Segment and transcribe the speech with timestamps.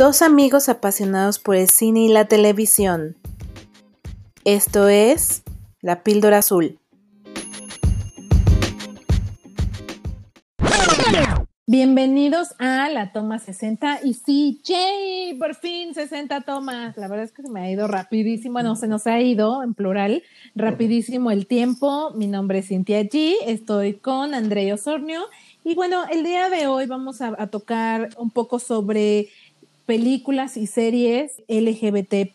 [0.00, 3.18] Dos amigos apasionados por el cine y la televisión.
[4.46, 5.42] Esto es
[5.82, 6.78] La Píldora Azul.
[11.66, 16.96] Bienvenidos a la toma 60 y sí, Jay, por fin 60 tomas.
[16.96, 19.74] La verdad es que se me ha ido rapidísimo, no se nos ha ido en
[19.74, 20.22] plural,
[20.54, 22.10] rapidísimo el tiempo.
[22.14, 25.20] Mi nombre es Cintia G, estoy con André Osornio
[25.62, 29.28] y bueno, el día de hoy vamos a, tocar un poco sobre
[29.86, 32.30] películas y series LGBT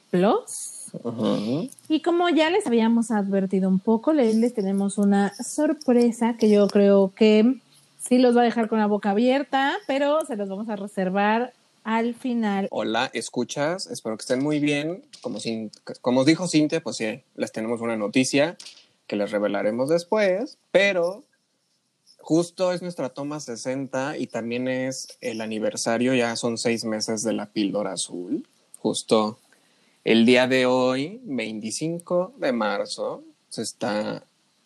[1.89, 7.13] Y como ya les habíamos advertido un poco, les tenemos una sorpresa que yo creo
[7.15, 7.55] que
[7.99, 11.53] sí los va a dejar con la boca abierta, pero se los vamos a reservar
[11.83, 12.67] al final.
[12.71, 15.03] Hola, escuchas, espero que estén muy bien.
[15.21, 15.39] Como,
[16.01, 18.57] como os dijo Cintia, pues sí, les tenemos una noticia
[19.07, 21.23] que les revelaremos después, pero
[22.25, 27.33] justo es nuestra toma 60 y también es el aniversario, ya son seis meses de
[27.33, 28.47] la píldora azul.
[28.79, 29.37] Justo
[30.03, 34.25] el día de hoy, 25 de marzo, se está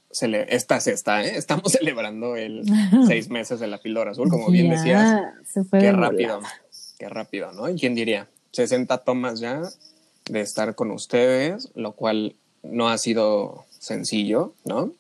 [0.09, 1.35] esta se está, ¿eh?
[1.35, 2.63] estamos celebrando el
[3.07, 5.21] seis meses de la píldora azul, como bien decías.
[5.69, 6.39] qué rápido,
[6.97, 7.67] qué rápido, ¿no?
[7.67, 8.30] ¿Y quién diría?
[8.53, 9.63] 60 tomas ya
[10.30, 14.93] de estar con ustedes, lo cual no ha sido sencillo, ¿no?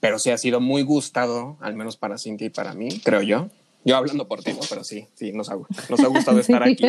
[0.00, 3.48] Pero sí ha sido muy gustado, al menos para Cintia y para mí, creo yo.
[3.84, 4.60] Yo hablando por ti, ¿no?
[4.68, 5.56] Pero sí, sí, nos ha,
[5.88, 6.84] nos ha gustado estar aquí.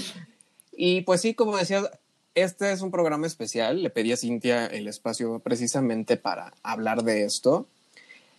[0.76, 1.90] y pues sí, como decías,
[2.34, 3.82] este es un programa especial.
[3.82, 7.66] Le pedí a Cintia el espacio precisamente para hablar de esto.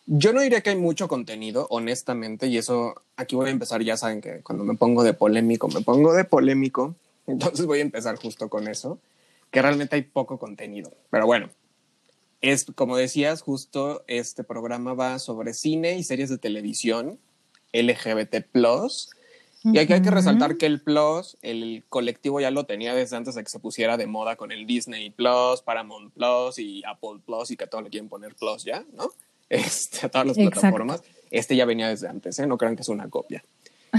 [0.05, 3.81] Yo no diría que hay mucho contenido, honestamente, y eso aquí voy a empezar.
[3.81, 6.95] Ya saben que cuando me pongo de polémico, me pongo de polémico.
[7.27, 8.99] Entonces voy a empezar justo con eso,
[9.51, 10.91] que realmente hay poco contenido.
[11.09, 11.49] Pero bueno,
[12.41, 17.19] es como decías, justo este programa va sobre cine y series de televisión
[17.73, 18.45] LGBT
[19.63, 23.35] y aquí hay que resaltar que el Plus, el colectivo ya lo tenía desde antes
[23.35, 27.51] de que se pusiera de moda con el Disney Plus, Paramount Plus y Apple Plus
[27.51, 29.11] y que a todos le quieren poner Plus ya, ¿no?
[29.49, 31.03] Este, a todas las plataformas.
[31.29, 32.47] Este ya venía desde antes, ¿eh?
[32.47, 33.43] No crean que es una copia.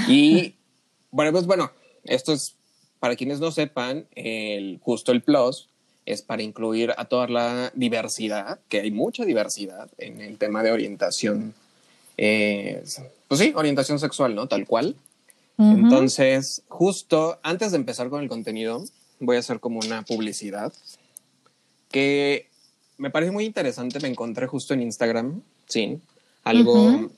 [0.08, 0.54] Y
[1.10, 1.70] bueno, pues bueno,
[2.04, 2.56] esto es,
[2.98, 5.68] para quienes no sepan, el, justo el Plus
[6.06, 10.72] es para incluir a toda la diversidad, que hay mucha diversidad en el tema de
[10.72, 11.54] orientación,
[12.16, 12.82] eh,
[13.28, 14.48] pues sí, orientación sexual, ¿no?
[14.48, 14.96] Tal cual.
[15.58, 18.84] Entonces, justo antes de empezar con el contenido,
[19.20, 20.72] voy a hacer como una publicidad
[21.88, 22.48] que
[22.98, 24.00] me parece muy interesante.
[24.00, 26.00] Me encontré justo en Instagram, sí,
[26.42, 27.10] algo,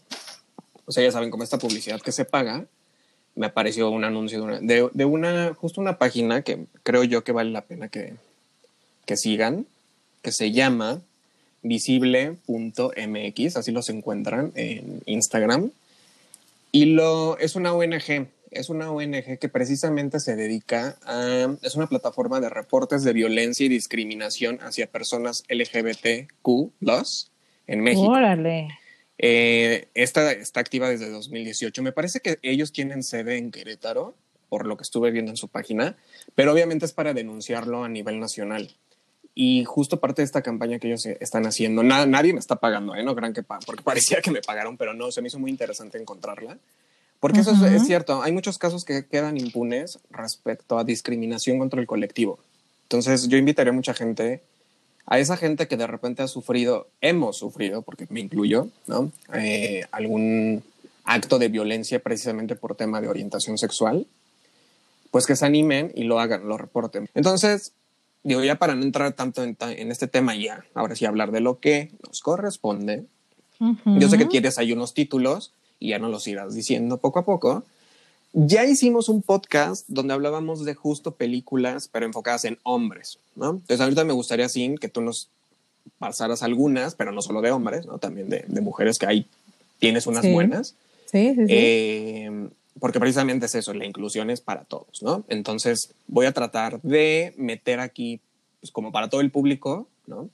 [0.84, 2.66] o sea, ya saben, como esta publicidad que se paga,
[3.34, 7.32] me apareció un anuncio de una, de, una, justo una página que creo yo que
[7.32, 8.14] vale la pena que,
[9.06, 9.66] que sigan,
[10.22, 11.00] que se llama
[11.62, 15.70] visible.mx, así los encuentran en Instagram.
[16.72, 21.86] Y lo, es una ONG, es una ONG que precisamente se dedica a, es una
[21.86, 26.72] plataforma de reportes de violencia y discriminación hacia personas LGBTQ
[27.66, 28.08] en México.
[28.08, 28.68] Órale.
[29.18, 31.82] Eh, esta está activa desde 2018.
[31.82, 34.14] Me parece que ellos tienen sede en Querétaro,
[34.48, 35.96] por lo que estuve viendo en su página,
[36.34, 38.70] pero obviamente es para denunciarlo a nivel nacional.
[39.34, 43.02] Y justo parte de esta campaña que ellos están haciendo, nadie me está pagando, ¿eh?
[43.02, 45.98] no crean que porque parecía que me pagaron, pero no, se me hizo muy interesante
[45.98, 46.56] encontrarla.
[47.24, 51.86] Porque eso es, cierto, hay muchos casos que quedan impunes respecto a discriminación contra el
[51.86, 52.38] colectivo.
[52.82, 54.42] Entonces yo invitaría a mucha gente,
[55.06, 59.10] a esa gente que de repente ha sufrido, hemos sufrido, porque me incluyo, ¿no?
[59.32, 60.62] Eh, algún
[61.04, 64.06] acto de violencia precisamente por tema de orientación sexual,
[65.10, 67.08] pues que se animen y lo hagan, lo reporten.
[67.14, 67.72] Entonces,
[68.24, 69.56] digo, ya para no entrar tanto en,
[69.90, 73.04] este tema ya, ahora sí hablar de lo que nos corresponde.
[73.84, 77.24] Yo sé que quieres hay unos títulos, y ya no los irás diciendo poco a
[77.24, 77.64] poco.
[78.32, 83.50] Ya hicimos un podcast donde hablábamos de justo películas, pero enfocadas en hombres, ¿no?
[83.50, 85.28] Entonces ahorita me gustaría, Sin, que tú nos
[85.98, 87.98] pasaras algunas, pero no solo de hombres, ¿no?
[87.98, 89.26] También de, mujeres que hay,
[89.78, 90.74] tienes unas buenas.
[91.06, 91.46] Sí, sí, sí.
[91.48, 92.48] Eh,
[92.84, 95.24] porque precisamente es eso, la inclusión es para todos, ¿no?
[95.28, 98.20] Entonces voy a tratar de meter aquí,
[98.60, 100.28] pues como para todo el público, ¿no?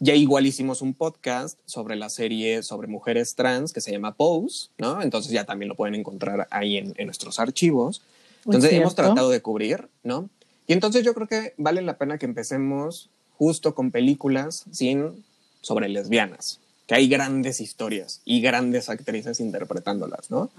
[0.00, 4.68] Ya igual hicimos un podcast sobre la serie sobre mujeres trans que se llama Pose,
[4.76, 5.00] ¿no?
[5.00, 8.02] Entonces ya también lo pueden encontrar ahí en, nuestros archivos.
[8.44, 10.28] Entonces hemos tratado de cubrir, ¿no?
[10.66, 13.08] Y entonces yo creo que vale la pena que empecemos
[13.38, 15.24] justo con películas sin
[15.62, 20.50] sobre lesbianas, que hay grandes historias y grandes actrices interpretándolas, ¿no?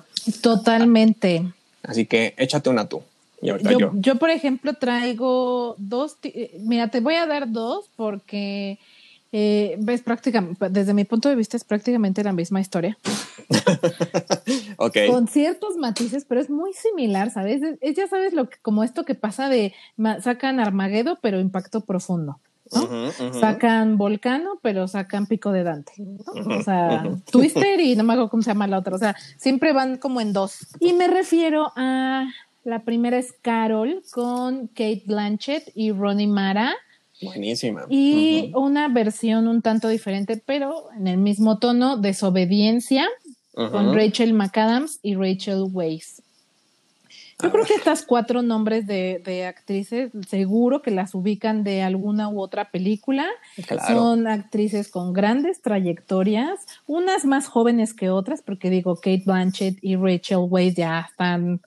[0.42, 1.44] Totalmente.
[1.84, 3.04] Así que échate una tú.
[3.42, 3.92] yo, yo.
[3.94, 6.18] yo, por ejemplo, traigo dos.
[6.24, 8.80] Eh, mira, te voy a dar dos porque
[9.38, 12.98] eh, ves prácticamente, desde mi punto de vista es prácticamente la misma historia.
[14.78, 14.98] ok.
[15.10, 17.62] Con ciertos matices, pero es muy similar, ¿sabes?
[17.82, 19.74] Es, ya sabes lo que, como esto que pasa de
[20.24, 22.40] sacan Armagedo, pero impacto profundo.
[22.76, 23.34] ¿No?
[23.40, 25.94] Sacan Volcano, pero sacan Pico de Dante.
[26.28, 28.96] O sea, Twister y no me acuerdo cómo se llama la otra.
[28.96, 30.68] O sea, siempre van como en dos.
[30.80, 32.28] Y me refiero a
[32.64, 36.74] la primera es Carol con Kate Blanchett y Ronnie Mara.
[37.22, 37.86] Buenísima.
[37.90, 43.08] Y una versión un tanto diferente, pero en el mismo tono, Desobediencia,
[43.54, 46.22] con Rachel McAdams y Rachel Weisz.
[47.44, 52.40] Yo creo que estas cuatro nombres de, actrices, seguro que las ubican de alguna u
[52.40, 53.28] otra película.
[53.88, 59.98] Son actrices con grandes trayectorias, unas más jóvenes que otras, porque digo, Kate Blanchett y
[59.98, 61.62] Rachel Weisz ya están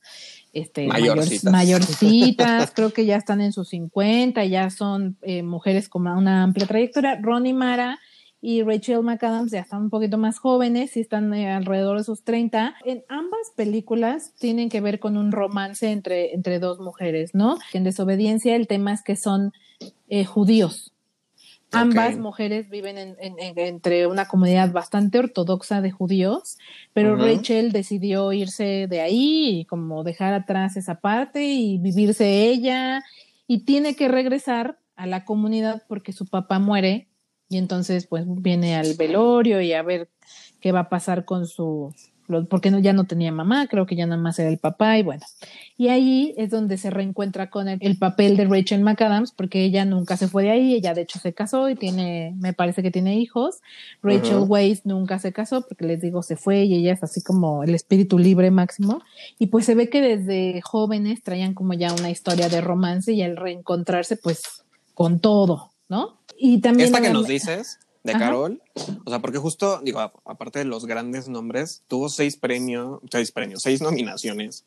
[0.54, 2.70] este, mayorcitas.
[2.74, 7.18] creo que ya están en sus 50, ya son eh, mujeres con una amplia trayectoria.
[7.20, 7.98] Ronnie Mara
[8.40, 12.22] y Rachel McAdams ya están un poquito más jóvenes y están eh, alrededor de sus
[12.22, 12.76] 30.
[12.84, 17.58] En ambas películas tienen que ver con un romance entre, entre dos mujeres, ¿no?
[17.72, 19.52] En Desobediencia el tema es que son
[20.08, 20.92] eh, judíos.
[21.70, 26.56] Ambas mujeres viven en, entre una comunidad bastante ortodoxa de judíos,
[26.94, 33.02] pero Rachel decidió irse de ahí y como dejar atrás esa parte y vivirse ella
[33.46, 37.07] y tiene que regresar a la comunidad porque su papá muere
[37.48, 40.08] y entonces pues viene al velorio y a ver
[40.60, 41.94] qué va a pasar con su
[42.48, 45.24] porque ya no tenía mamá, creo que ya nada más era el papá y bueno.
[45.78, 50.16] Y ahí es donde se reencuentra con el, papel de Rachel McAdams, porque ella nunca
[50.16, 53.18] se fue de ahí, ella de hecho se casó y tiene, me parece que tiene
[53.18, 53.60] hijos.
[54.02, 57.64] Rachel Weisz nunca se casó, porque les digo, se fue y ella es así como
[57.64, 59.00] el espíritu libre máximo.
[59.38, 63.22] Y pues se ve que desde jóvenes traían como ya una historia de romance y
[63.22, 64.42] al reencontrarse pues
[64.92, 66.17] con todo, ¿no?
[66.38, 66.86] Y también...
[66.86, 68.62] Esta que nos dices de Carol.
[69.04, 73.62] O sea, porque justo, digo, aparte de los grandes nombres, tuvo seis premios, seis premios,
[73.62, 74.64] seis nominaciones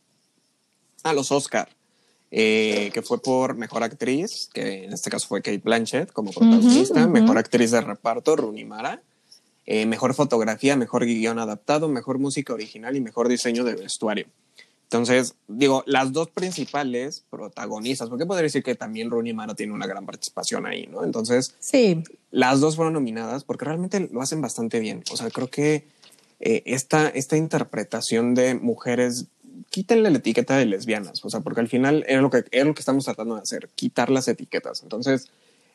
[1.03, 1.69] a los Oscar,
[2.29, 7.07] eh, que fue por Mejor Actriz, que en este caso fue Kate Blanchett como protagonista,
[7.07, 9.01] Mejor Actriz de Reparto, Rooney Mara,
[9.65, 14.27] eh, Mejor Fotografía, Mejor Guión Adaptado, Mejor Música Original y Mejor Diseño de Vestuario.
[14.83, 19.88] Entonces, digo, las dos principales protagonistas, porque podría decir que también Rooney Mara tiene una
[19.88, 21.04] gran participación ahí, ¿no?
[21.04, 22.04] Entonces, sí.
[22.30, 25.04] las dos fueron nominadas porque realmente lo hacen bastante bien.
[25.12, 25.88] O sea, creo que
[26.40, 29.26] eh, esta, esta interpretación de mujeres,
[29.70, 32.74] quítenle la etiqueta de lesbianas, o sea, porque al final era lo que, era lo
[32.74, 34.84] que estamos tratando de hacer, quitar las etiquetas.
[34.84, 35.30] Entonces,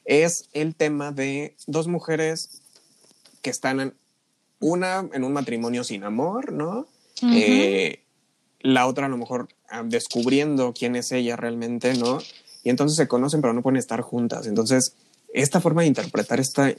[0.04, 2.62] es el tema de dos mujeres
[3.42, 3.94] que están en
[4.60, 6.86] una en un matrimonio sin amor, ¿no?
[8.60, 9.48] la otra a lo mejor
[9.84, 12.18] descubriendo quién es ella realmente, ¿no?
[12.64, 14.46] Y entonces se conocen, pero no pueden estar juntas.
[14.46, 14.94] Entonces,
[15.32, 16.74] esta forma de interpretar esta,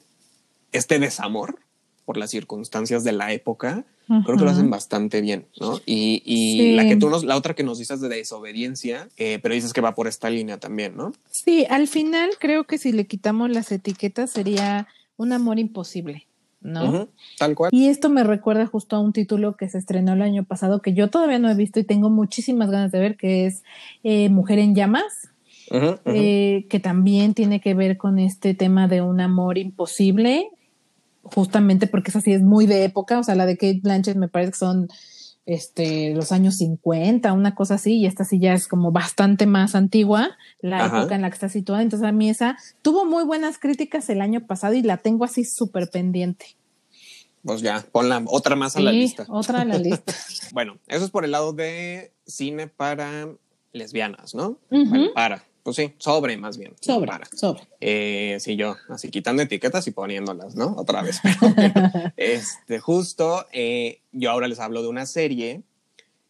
[0.71, 1.59] este desamor
[2.05, 5.81] por las circunstancias de la época, creo que lo hacen bastante bien, ¿no?
[5.85, 9.53] Y, y la que tú nos, la otra que nos dices de desobediencia, eh, pero
[9.53, 11.11] dices que va por esta línea también, ¿no?
[11.29, 14.87] Sí, al final creo que si le quitamos las etiquetas sería
[15.17, 16.26] un amor imposible.
[16.61, 17.09] ¿No?
[17.37, 17.69] tal cual.
[17.73, 20.93] Y esto me recuerda justo a un título que se estrenó el año pasado que
[20.93, 23.63] yo todavía no he visto y tengo muchísimas ganas de ver, que es
[24.03, 25.29] eh, Mujer en Llamas,
[25.71, 30.49] eh, que también tiene que ver con este tema de un amor imposible,
[31.23, 34.29] justamente porque esa sí es muy de época, o sea, la de Kate Blanchett me
[34.29, 34.87] parece que son
[35.47, 39.75] este, los años 50, una cosa así, y esta sí ya es como bastante más
[39.75, 41.81] antigua, la época en la que está situada.
[41.81, 45.45] Entonces a mí esa tuvo muy buenas críticas el año pasado y la tengo así
[45.45, 46.57] súper pendiente.
[47.43, 49.25] Pues ya, ponla otra más a la lista.
[49.29, 50.13] Otra a la lista.
[50.51, 53.29] bueno, eso es por el lado de cine para
[53.71, 54.59] lesbianas, ¿no?
[55.15, 55.45] para.
[55.67, 56.75] Pues sí, sobre más bien.
[56.79, 57.63] Sobre, sobre.
[57.81, 60.73] Eh, sí, yo, así quitando etiquetas y poniéndolas, ¿no?
[60.77, 61.19] Otra vez.
[62.15, 65.63] este, justo, eh, yo ahora les hablo de una serie.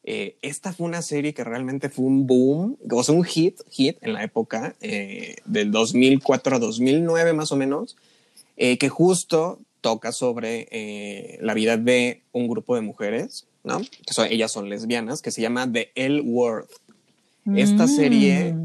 [0.03, 3.97] Eh, esta fue una serie que realmente fue un boom, o sea, un hit, hit
[4.01, 7.95] en la época del 2004 a 2009 más o menos,
[8.55, 13.81] que justo toca sobre la vida de un grupo de mujeres, ¿no?
[13.81, 16.65] Que son, ellas son lesbianas, que se llama The L Word.
[17.55, 17.87] Esta mm.
[17.87, 18.55] serie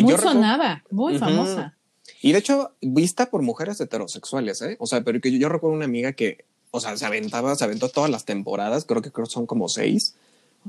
[0.00, 1.76] muy sonada, muy famosa.
[2.20, 4.76] Y de hecho, vista por mujeres heterosexuales, ¿eh?
[4.78, 7.88] O sea, pero que yo, recuerdo una amiga que, o sea, se aventaba, se aventó
[7.88, 10.14] todas las temporadas, creo que creo son como seis,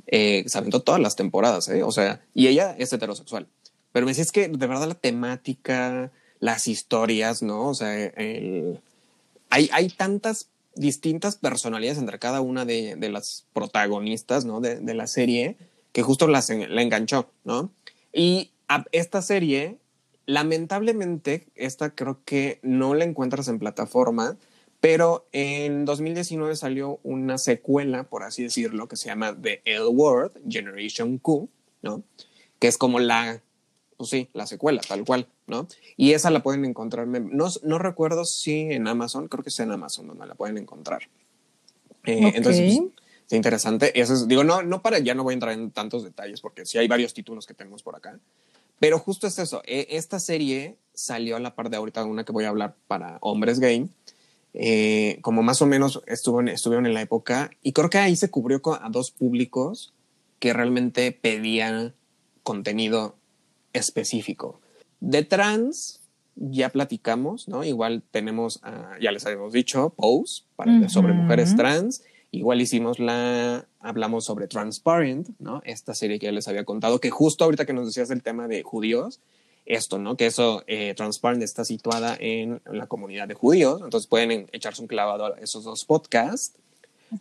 [0.08, 1.84] eh, se aventó todas las temporadas, ¿eh?
[1.84, 3.48] O sea, y ella es heterosexual.
[3.92, 7.70] Pero me decía, es que de verdad la temática, las historias, ¿no?
[7.70, 8.12] O sea,
[9.50, 14.60] hay, hay tantas distintas personalidades entre cada una de, de las protagonistas, ¿no?
[14.60, 15.58] De, de, la serie,
[15.92, 17.70] que justo las, la enganchó, ¿no?
[18.12, 18.50] Y
[18.92, 19.78] esta serie,
[20.26, 24.38] lamentablemente, esta creo que no la encuentras en plataforma,
[24.84, 30.34] Pero en 2019 salió una secuela, por así decirlo, que se llama The L Word,
[30.50, 31.48] Generation Q,
[31.82, 32.04] ¿no?
[32.60, 33.42] Que es como la,
[33.96, 35.70] pues sí, la secuela, tal cual, ¿no?
[35.96, 39.72] Y esa la pueden encontrar, no, no recuerdo si en Amazon, creo que es en
[39.72, 41.04] Amazon donde la pueden encontrar.
[42.04, 42.92] Eh, entonces, pues,
[43.28, 43.98] es interesante.
[43.98, 46.66] Eso es, digo, no, no para, ya no voy a entrar en tantos detalles porque
[46.66, 48.20] sí hay varios títulos que tenemos por acá.
[48.84, 49.62] Pero justo es eso.
[49.66, 53.18] E, esta serie salió a la par de ahorita una que voy a hablar para
[53.22, 53.88] Hombres Game
[54.54, 58.30] eh, como más o menos estuvo estuvieron en la época y creo que ahí se
[58.30, 59.94] cubrió a dos públicos
[60.40, 61.94] que realmente pedían
[62.44, 63.16] contenido
[63.72, 64.60] específico.
[65.00, 66.02] De trans
[66.36, 67.64] ya platicamos, ¿no?
[67.64, 68.60] Igual tenemos,
[69.00, 72.04] ya les habíamos dicho, Pose para, sobre mujeres trans.
[72.34, 75.62] Igual hicimos la, hablamos sobre Transparent, ¿no?
[75.66, 78.48] Esta serie que ya les había contado, que justo ahorita que nos decías el tema
[78.48, 79.20] de judíos,
[79.68, 80.18] esto, ¿no?
[80.18, 84.88] Que eso, eh, Transparent está situada en la comunidad de judíos, entonces pueden echarse un
[84.88, 86.58] clavado a esos dos podcasts.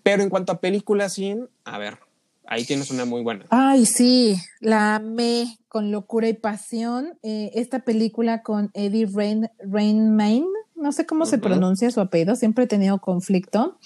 [0.02, 1.98] Pero en cuanto a películas sin, a ver,
[2.46, 3.44] ahí tienes una muy buena.
[3.50, 7.18] Ay, sí, la amé con locura y pasión.
[7.22, 12.64] Eh, esta película con Eddie Rain, Rainmain, no sé cómo se pronuncia su apellido, siempre
[12.64, 13.78] he tenido conflicto.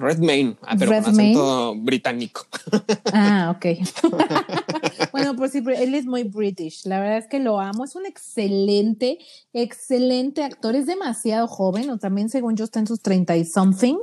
[0.00, 2.46] Redmayne, ah, pero con acento británico.
[3.12, 3.66] Ah, ok.
[5.12, 6.86] bueno, pues sí, él es muy british.
[6.86, 7.84] La verdad es que lo amo.
[7.84, 9.18] Es un excelente,
[9.52, 10.76] excelente actor.
[10.76, 13.96] Es demasiado joven, o también según yo está en sus 30 y something.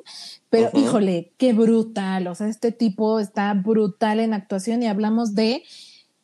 [0.50, 2.28] Pero híjole, qué brutal.
[2.28, 5.64] O sea, este tipo está brutal en actuación y hablamos de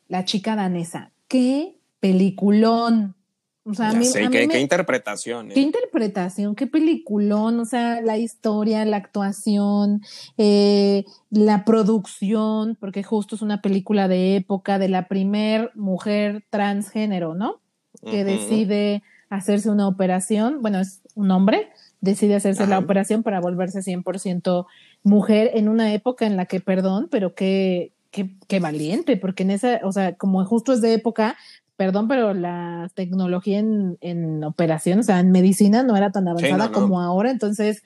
[0.08, 1.12] la chica danesa.
[1.28, 3.14] Qué peliculón.
[3.66, 5.48] O sea, a mí, sé, qué, interpretación.
[5.48, 5.62] Qué ¿eh?
[5.62, 10.02] interpretación, qué peliculón, o sea, la historia, la actuación,
[10.36, 17.34] eh, la producción, porque justo es una película de época de la primer mujer transgénero,
[17.34, 17.60] ¿no?
[18.04, 21.70] Que decide hacerse una operación, bueno, es un hombre,
[22.02, 24.66] decide hacerse la operación para volverse 100%
[25.02, 29.52] mujer en una época en la que, perdón, pero qué, qué, qué, valiente, porque en
[29.52, 31.36] esa, o sea, como justo es de época,
[31.76, 36.70] perdón, pero la tecnología en, en operación, o sea, en medicina no era tan avanzada
[36.70, 37.82] como ahora, entonces,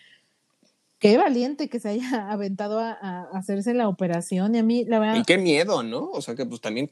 [0.98, 5.16] qué valiente que se haya aventado a, hacerse la operación y a mí, la verdad...
[5.16, 6.10] Y qué miedo, ¿no?
[6.10, 6.90] O sea, que pues también,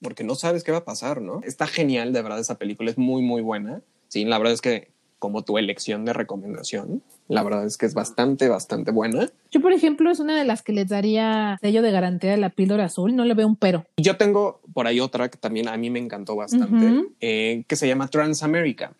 [0.00, 1.40] porque no sabes qué va a pasar, ¿no?
[1.42, 3.82] Está genial, de verdad, esa película es muy, muy buena.
[4.08, 7.02] Sí, la verdad es que como tu elección de recomendación.
[7.28, 9.30] La verdad es que es bastante, bastante buena.
[9.50, 12.50] Yo, por ejemplo, es una de las que les daría sello de garantía de la
[12.50, 13.16] píldora azul.
[13.16, 13.86] No le veo un pero.
[13.96, 17.88] Yo tengo por ahí otra que también a mí me encantó bastante, eh, que se
[17.88, 18.92] llama Transamérica.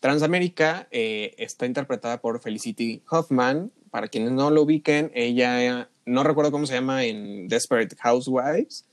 [0.00, 3.70] Transamérica eh, está interpretada por Felicity Hoffman.
[3.90, 8.84] Para quienes no lo ubiquen, ella no recuerdo cómo se llama en Desperate Housewives,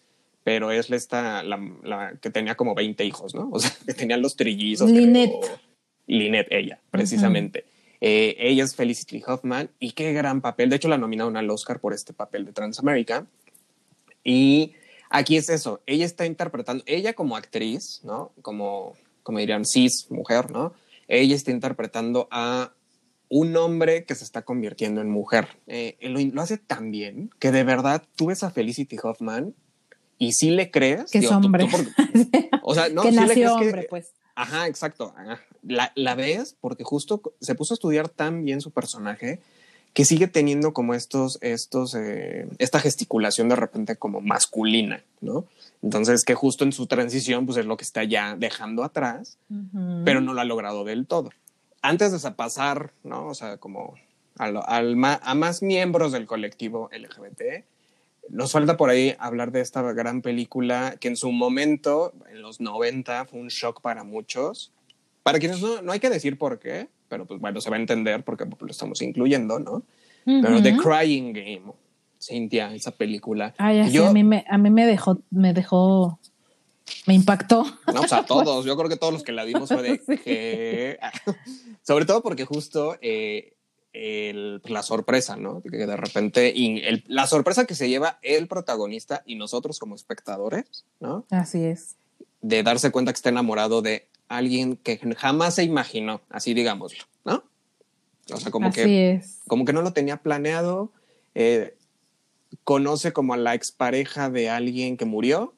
[0.43, 3.49] pero es esta, la, que tenía como 20 hijos, ¿no?
[3.51, 4.89] O sea, que tenían los trillizos.
[4.89, 5.59] Lynette.
[6.17, 7.65] Lynette, ella, precisamente.
[8.01, 10.69] Eh, ella es Felicity Hoffman y qué gran papel.
[10.69, 13.27] De hecho, la nominaron al Oscar por este papel de Transamérica.
[14.23, 14.73] Y
[15.09, 18.31] aquí es eso, ella está interpretando, ella como actriz, ¿no?
[18.41, 20.73] Como, como dirían, cis, mujer, ¿no?
[21.07, 22.73] Ella está interpretando a
[23.29, 25.47] un hombre que se está convirtiendo en mujer.
[25.67, 29.55] Eh, lo, hace tan bien que de verdad tú ves a Felicity Hoffman
[30.17, 31.09] y sí le crees.
[31.11, 31.67] Que es hombre.
[32.63, 34.13] o sea, no, que nació hombre, pues.
[34.35, 35.13] Ajá, exacto.
[35.63, 39.39] La, la, ves porque justo se puso a estudiar tan bien su personaje
[39.93, 45.45] que sigue teniendo como estos, estos, eh, esta gesticulación de repente como masculina, ¿no?
[45.83, 49.37] Entonces que justo en su transición pues es lo que está ya dejando atrás,
[50.05, 51.31] pero no lo ha logrado del todo.
[51.81, 53.27] Antes de pasar, ¿no?
[53.27, 53.95] O sea, como
[54.37, 57.65] al, a más miembros del colectivo LGBT,
[58.29, 62.61] nos falta por ahí hablar de esta gran película que en su momento, en los
[62.61, 64.71] 90, fue un shock para muchos.
[65.23, 67.79] Para quienes no, no hay que decir por qué, pero pues bueno, se va a
[67.79, 69.83] entender porque lo estamos incluyendo, ¿no?
[70.23, 71.73] Pero The Crying Game,
[72.19, 73.53] Cintia, esa película.
[73.57, 76.19] Ay, a, mí me, a mí me dejó, me dejó,
[77.07, 77.65] me impactó.
[77.93, 80.99] No, o sea, todos, yo creo que todos los que la vimos fue de que...
[81.81, 82.97] Sobre todo porque justo...
[83.01, 83.55] Eh,
[83.93, 85.61] el, la sorpresa, ¿no?
[85.61, 90.85] Que de repente, y la sorpresa que se lleva el protagonista y nosotros como espectadores,
[90.99, 91.25] ¿no?
[91.29, 91.95] Así es.
[92.41, 97.43] De darse cuenta que está enamorado de alguien que jamás se imaginó, así digámoslo, ¿no?
[98.33, 100.91] O sea, como que, como que no lo tenía planeado,
[101.35, 101.75] eh,
[102.63, 105.53] conoce como a la expareja de alguien que murió,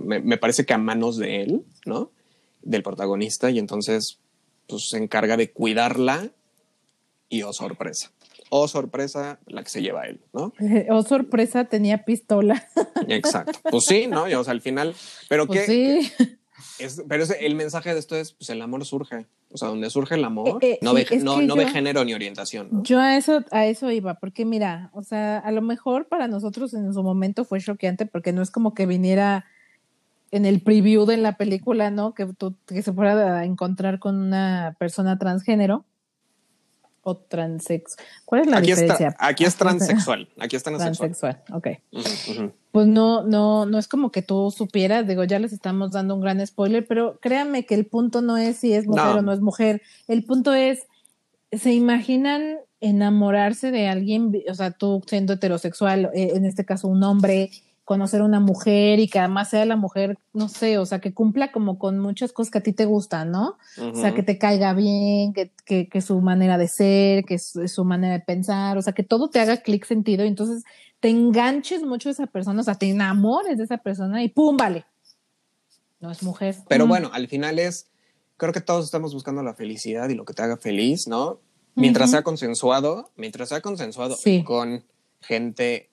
[0.00, 2.10] me, me, parece que a manos de él, ¿no?
[2.62, 4.18] Del protagonista, y entonces
[4.66, 6.30] pues se encarga de cuidarla
[7.30, 8.10] y oh sorpresa.
[8.50, 10.52] Oh sorpresa, la que se lleva él, ¿no?
[10.90, 12.68] Oh sorpresa, tenía pistola.
[13.08, 13.58] Exacto.
[13.70, 14.28] Pues sí, ¿no?
[14.28, 14.94] Y, o sea, al final,
[15.28, 16.12] pero pues Sí.
[16.78, 19.26] es, pero el mensaje de esto es, pues el amor surge.
[19.52, 22.14] O sea, donde surge el amor, eh, eh, no, ve, no, no ve género ni
[22.14, 22.84] orientación.
[22.84, 26.72] Yo a eso, a eso iba, porque mira, o sea, a lo mejor para nosotros
[26.74, 29.46] en su momento fue choqueante porque no es como que viniera
[30.30, 32.14] en el preview de la película, ¿no?
[32.14, 32.28] Que,
[32.66, 35.84] que se fuera a encontrar con una persona transgénero
[37.10, 37.96] o transex.
[38.24, 39.14] ¿Cuál es la diferencia?
[39.18, 40.28] aquí es transexual.
[40.38, 41.42] Aquí es transexual.
[41.52, 41.68] ok.
[42.72, 46.20] Pues no, no, no es como que tú supieras, digo, ya les estamos dando un
[46.20, 49.40] gran spoiler, pero créanme que el punto no es si es mujer o no es
[49.40, 49.82] mujer.
[50.06, 50.86] El punto es,
[51.50, 57.02] ¿se imaginan enamorarse de alguien, o sea, tú siendo heterosexual, eh, en este caso un
[57.02, 57.50] hombre,
[57.90, 61.12] conocer a una mujer y que además sea la mujer, no sé, o sea, que
[61.12, 63.58] cumpla como con muchas cosas que a ti te gustan, ¿no?
[63.78, 67.66] O sea, que te caiga bien, que, que, que su manera de ser, que su,
[67.66, 70.62] su, manera de pensar, o sea, que todo te haga clic sentido y entonces
[71.00, 74.56] te enganches mucho a esa persona, o sea, te enamores de esa persona y ¡pum!
[74.56, 74.86] Vale.
[75.98, 76.54] No es mujer.
[76.68, 77.88] Pero bueno, al final es,
[78.36, 81.40] creo que todos estamos buscando la felicidad y lo que te haga feliz, ¿no?
[81.74, 84.84] Mientras sea consensuado, mientras sea consensuado con
[85.20, 85.89] gente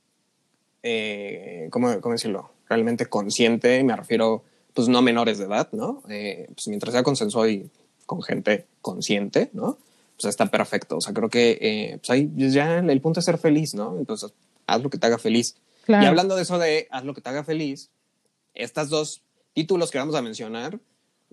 [0.83, 2.51] eh, ¿cómo, decirlo?
[2.69, 4.43] Realmente consciente, me refiero,
[4.73, 6.03] pues no menores de edad, ¿no?
[6.09, 7.69] Eh, pues mientras sea consensuado y
[8.05, 9.77] con gente consciente, ¿no?
[10.19, 10.97] Pues está perfecto.
[10.97, 13.97] O sea, creo que eh, pues ahí ya el punto es ser feliz, ¿no?
[13.97, 14.33] Entonces,
[14.65, 15.55] haz lo que te haga feliz.
[15.87, 17.89] Y hablando de eso de haz lo que te haga feliz,
[18.53, 19.21] estas dos
[19.53, 20.79] títulos que vamos a mencionar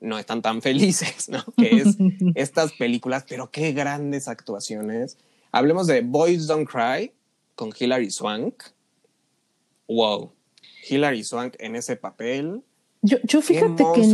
[0.01, 1.45] no están tan felices, ¿no?
[1.57, 1.97] Que es
[2.35, 5.17] estas películas, pero qué grandes actuaciones.
[5.53, 7.13] Hablemos de Boys Don't Cry
[7.55, 8.63] con Hilary Swank,
[9.89, 10.33] wow,
[10.89, 12.63] Hilary Swank en ese papel.
[13.03, 14.07] Yo, yo fíjate que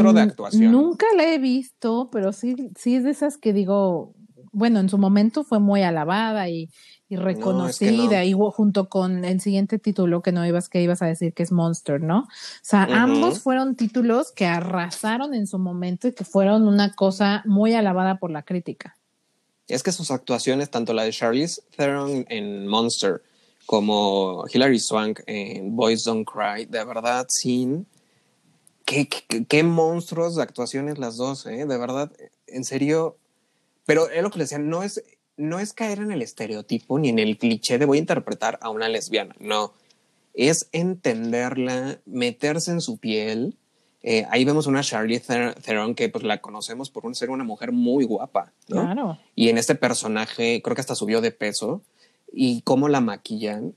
[0.66, 4.14] nunca la he visto, pero sí, sí es de esas que digo,
[4.52, 6.70] bueno, en su momento fue muy alabada y,
[7.08, 11.42] reconocida, y junto con el siguiente título que no ibas, que ibas a decir que
[11.42, 12.20] es Monster, ¿no?
[12.20, 12.28] O
[12.62, 17.74] sea, ambos fueron títulos que arrasaron en su momento y que fueron una cosa muy
[17.74, 18.96] alabada por la crítica.
[19.66, 23.22] Es que sus actuaciones, tanto la de Charlize Theron en Monster
[23.70, 27.86] como Hilary Swank en Boys Don't Cry, de verdad, sin...
[28.84, 31.66] Qué, qué, monstruos de actuaciones las dos, ¿eh?
[31.66, 32.10] De verdad,
[32.48, 33.16] en serio.
[33.86, 35.04] Pero es lo que le decía, no es,
[35.36, 38.70] no es caer en el estereotipo ni en el cliché de voy a interpretar a
[38.70, 39.72] una lesbiana, no.
[40.34, 43.56] Es entenderla, meterse en su piel.
[44.02, 48.04] Eh, ahí vemos una Charlie Theron que pues la conocemos por ser una mujer muy
[48.04, 49.20] guapa, Claro.
[49.36, 51.82] Y en este personaje creo que hasta subió de peso
[52.32, 53.74] y cómo la maquillan,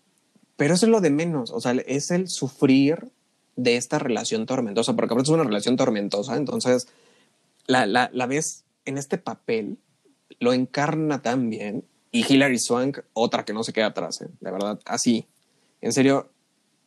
[0.55, 3.11] pero eso es lo de menos, o sea, es el sufrir
[3.55, 6.87] de esta relación tormentosa, porque es una relación tormentosa, entonces
[7.67, 9.77] la, la, la ves en este papel,
[10.39, 14.29] lo encarna tan bien, y Hilary Swank, otra que no se queda atrás, ¿eh?
[14.39, 15.25] de verdad, así,
[15.81, 16.29] en serio,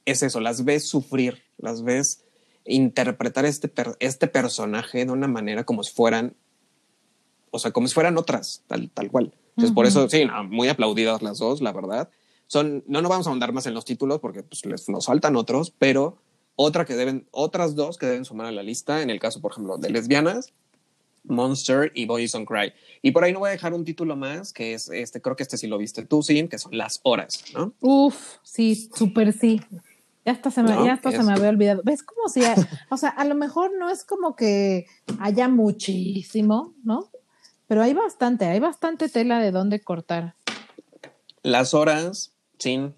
[0.04, 2.22] es eso, las ves sufrir, las ves
[2.64, 6.34] interpretar este, este personaje de una manera como si fueran,
[7.50, 9.34] o sea, como si fueran otras, tal, tal cual.
[9.56, 12.10] Entonces, por eso, sí, muy aplaudidas las dos, la verdad.
[12.46, 15.34] Son, no nos vamos a ahondar más en los títulos porque pues, les, nos faltan
[15.34, 16.18] otros, pero
[16.56, 19.52] otra que deben, otras dos que deben sumar a la lista, en el caso, por
[19.52, 20.52] ejemplo, de lesbianas,
[21.24, 22.72] Monster y Boys on Cry.
[23.02, 25.42] Y por ahí no voy a dejar un título más, que es este, creo que
[25.42, 27.72] este sí lo viste tú, Sin, que son Las Horas, ¿no?
[27.80, 29.60] Uf, sí, súper sí.
[30.24, 31.82] Ya hasta se me, ya hasta se me había olvidado.
[31.84, 32.40] ¿Ves como si,
[32.90, 34.86] o sea, a lo mejor no es como que
[35.20, 37.10] haya muchísimo, ¿no?
[37.66, 40.34] Pero hay bastante, hay bastante tela de dónde cortar.
[41.42, 42.94] Las horas, sin,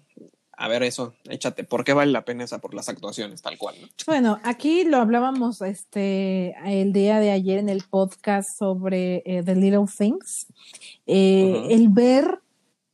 [0.59, 3.75] a ver eso, échate, ¿por qué vale la pena esa por las actuaciones tal cual?
[4.05, 9.55] Bueno, aquí lo hablábamos este el día de ayer en el podcast sobre eh, The
[9.55, 10.47] Little Things.
[11.07, 12.41] Eh, el ver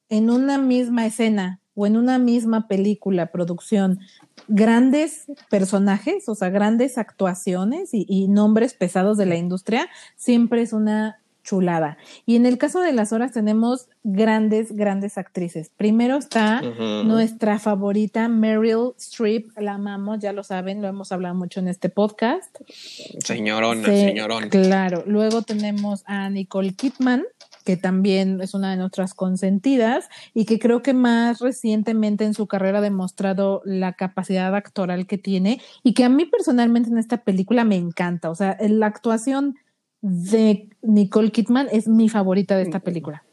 [0.09, 3.99] en una misma escena o en una misma película, producción,
[4.47, 11.19] grandes personajes, o sea, grandes actuaciones y nombres pesados de la industria, siempre es una
[11.45, 11.97] chulada.
[12.25, 15.71] Y en el caso de las horas tenemos grandes, grandes actrices.
[15.77, 21.59] Primero está nuestra favorita Meryl Streep, la amamos, ya lo saben, lo hemos hablado mucho
[21.59, 22.57] en este podcast.
[23.19, 24.49] Señorona, señorona.
[24.49, 27.23] Claro, luego tenemos a Nicole Kidman,
[27.63, 32.47] que también es una de nuestras consentidas y que creo que más recientemente en su
[32.47, 37.23] carrera ha demostrado la capacidad actoral que tiene y que a mí personalmente en esta
[37.23, 38.29] película me encanta.
[38.29, 39.55] O sea, la actuación
[40.05, 43.23] de Nicole Kidman es mi favorita de esta película.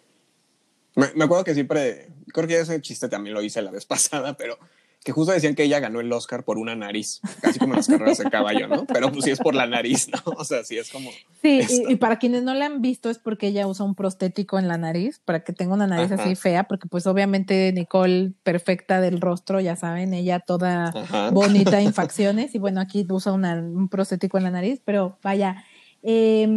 [0.95, 4.59] Me, acuerdo que siempre, creo que ese chiste también lo hice la vez pasada, pero
[5.05, 7.89] que justo decían que ella ganó el Oscar por una nariz, casi como en las
[7.89, 8.87] carreras de caballo, ¿no?
[8.87, 10.33] Pero pues sí es por la nariz, ¿no?
[10.37, 11.11] O sea, sí es como...
[11.43, 14.61] Sí, y, y, para quienes no la han visto es porque ella usa un prostético
[14.61, 16.23] en la nariz, para que tenga una nariz Ajá.
[16.23, 21.31] así fea, porque pues obviamente Nicole perfecta del rostro, ya saben, ella toda Ajá.
[21.31, 25.65] bonita en facciones, y bueno, aquí usa una, un prostético en la nariz, pero vaya...
[26.03, 26.49] Eh,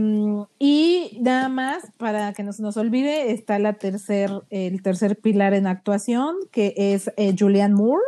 [0.60, 5.54] y nada más, para que no se nos olvide, está la tercer, el tercer pilar
[5.54, 8.04] en actuación, que es eh, Julianne Moore,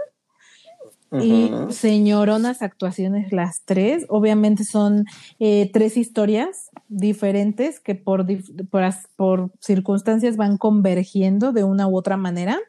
[1.10, 1.69] Uh -huh.
[1.69, 4.06] Y señoronas actuaciones las tres.
[4.10, 5.06] Obviamente son
[5.39, 8.26] eh, tres historias diferentes que por,
[8.69, 8.84] por,
[9.15, 12.60] por, circunstancias van convergiendo de una u otra manera.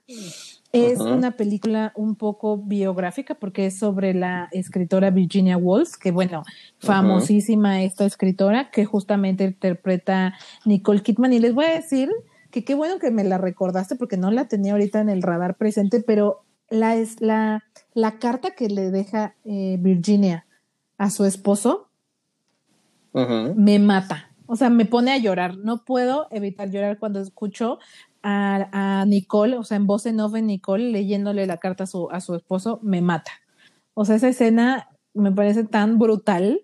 [0.72, 1.16] Es uh -huh.
[1.16, 6.42] una película un poco biográfica porque es sobre la escritora Virginia Woolf, que bueno,
[6.78, 7.87] famosísima uh -huh.
[7.87, 10.35] esta escritora que justamente interpreta
[10.66, 11.33] Nicole Kidman.
[11.33, 12.11] Y les voy a decir
[12.50, 15.57] que qué bueno que me la recordaste porque no la tenía ahorita en el radar
[15.57, 20.44] presente, pero la, es, la, la carta que le deja eh, Virginia
[20.98, 21.88] a su esposo
[23.12, 23.54] uh -huh.
[23.54, 24.28] me mata.
[24.50, 25.59] O sea, me pone a llorar.
[25.59, 27.78] No puedo evitar llorar cuando escucho
[28.22, 31.87] a, a, Nicole, o sea, en voz en off en Nicole, leyéndole la carta a
[31.87, 33.33] su, a su esposo, me mata.
[33.94, 36.62] O sea, esa escena me parece tan brutal.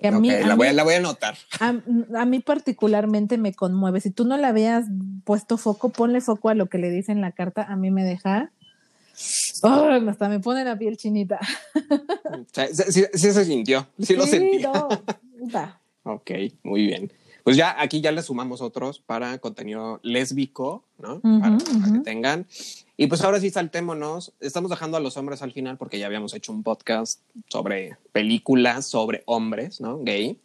[0.00, 1.36] Que a okay, mí, la, voy a, la voy a anotar.
[1.58, 1.74] A,
[2.16, 4.00] a, mí particularmente me conmueve.
[4.00, 4.86] Si tú no le habías
[5.24, 7.64] puesto foco, ponle foco a lo que le dice en la carta.
[7.64, 8.52] A mí me deja
[9.62, 11.38] Oh, hasta me pone la piel chinita.
[12.52, 14.58] Sí, sí, sí se sintió, sí, lo sentí.
[14.58, 14.88] No.
[16.04, 16.30] ok,
[16.62, 17.12] muy bien.
[17.44, 21.14] Pues ya aquí ya le sumamos otros para contenido lésbico, ¿no?
[21.14, 21.92] Uh -huh, para, para uh -huh.
[21.94, 22.46] que tengan.
[22.96, 24.32] Y pues ahora sí saltémonos.
[24.40, 28.86] Estamos dejando a los hombres al final porque ya habíamos hecho un podcast sobre películas
[28.86, 29.98] sobre hombres, ¿no?
[29.98, 30.38] Gay.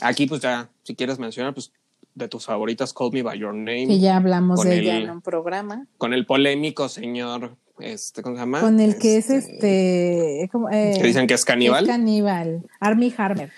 [0.00, 1.72] Aquí pues ya, si quieres mencionar, pues
[2.14, 3.88] de tus favoritas, Call Me By Your Name.
[3.88, 5.86] Que ya hablamos de ella en un programa.
[5.98, 8.60] Con el polémico señor este, ¿cómo se llama?
[8.60, 10.42] Con el que este, es este.
[10.44, 11.84] Eh, que dicen que es caníbal.
[11.84, 12.62] Es caníbal.
[12.80, 13.50] Army Harmer.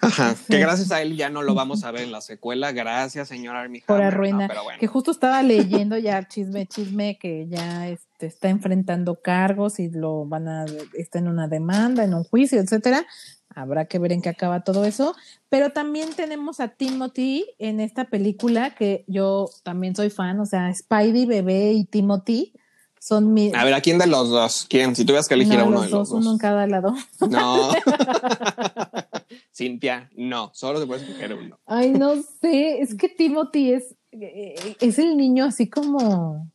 [0.00, 0.44] Ajá, sí.
[0.48, 2.72] que gracias a él ya no lo vamos a ver en la secuela.
[2.72, 4.54] Gracias, señor Army Por arruinar.
[4.54, 4.78] No, bueno.
[4.78, 10.24] Que justo estaba leyendo ya chisme, chisme, que ya este, está enfrentando cargos y lo
[10.26, 10.64] van a.
[10.94, 13.06] está en una demanda, en un juicio, etcétera.
[13.54, 15.14] Habrá que ver en qué acaba todo eso.
[15.48, 20.70] Pero también tenemos a Timothy en esta película que yo también soy fan, o sea,
[20.74, 22.52] Spidey, Bebé y Timothy
[23.06, 23.54] son mis.
[23.54, 24.66] A ver, ¿a quién de los dos?
[24.68, 24.96] ¿Quién?
[24.96, 26.20] Si tuvieras que elegir no, a uno los de los dos, dos.
[26.20, 26.94] Uno en cada lado.
[27.30, 27.70] No.
[29.56, 30.50] Cintia, no.
[30.52, 31.58] Solo te puedes escoger uno.
[31.64, 32.80] Ay, no sé.
[32.80, 36.50] Es que Timothy es, es el niño así como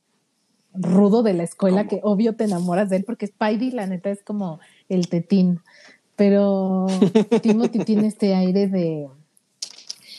[0.74, 1.90] rudo de la escuela, ¿Cómo?
[1.90, 5.60] que obvio te enamoras de él, porque Spidey, la neta, es como el tetín.
[6.16, 6.86] Pero
[7.42, 9.08] Timothy tiene este aire de.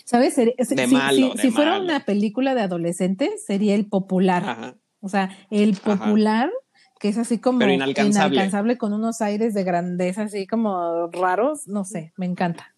[0.05, 0.37] ¿Sabes?
[0.37, 4.43] De si, malo, si, de si fuera una película de adolescentes, sería el popular.
[4.45, 4.75] Ajá.
[5.01, 6.97] O sea, el popular, Ajá.
[7.01, 8.35] que es así como Pero inalcanzable.
[8.37, 8.77] inalcanzable.
[8.77, 12.72] con unos aires de grandeza así como raros, no sé, me encanta.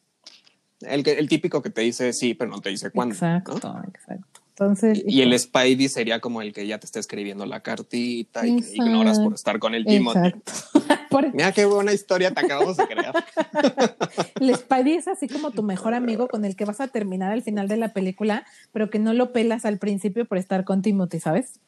[0.87, 3.15] El, el típico que te dice sí, pero no te dice cuándo.
[3.15, 3.85] Exacto, ¿no?
[3.89, 4.41] exacto.
[4.57, 8.47] Entonces, y, y, el Spidey sería como el que ya te está escribiendo la cartita
[8.47, 10.33] y que ignoras por estar con el Timothy.
[11.33, 13.15] Mira qué buena historia te acabamos de crear.
[14.41, 17.43] el Spidey es así como tu mejor amigo con el que vas a terminar al
[17.43, 21.19] final de la película, pero que no lo pelas al principio por estar con Timothy,
[21.19, 21.59] ¿sabes?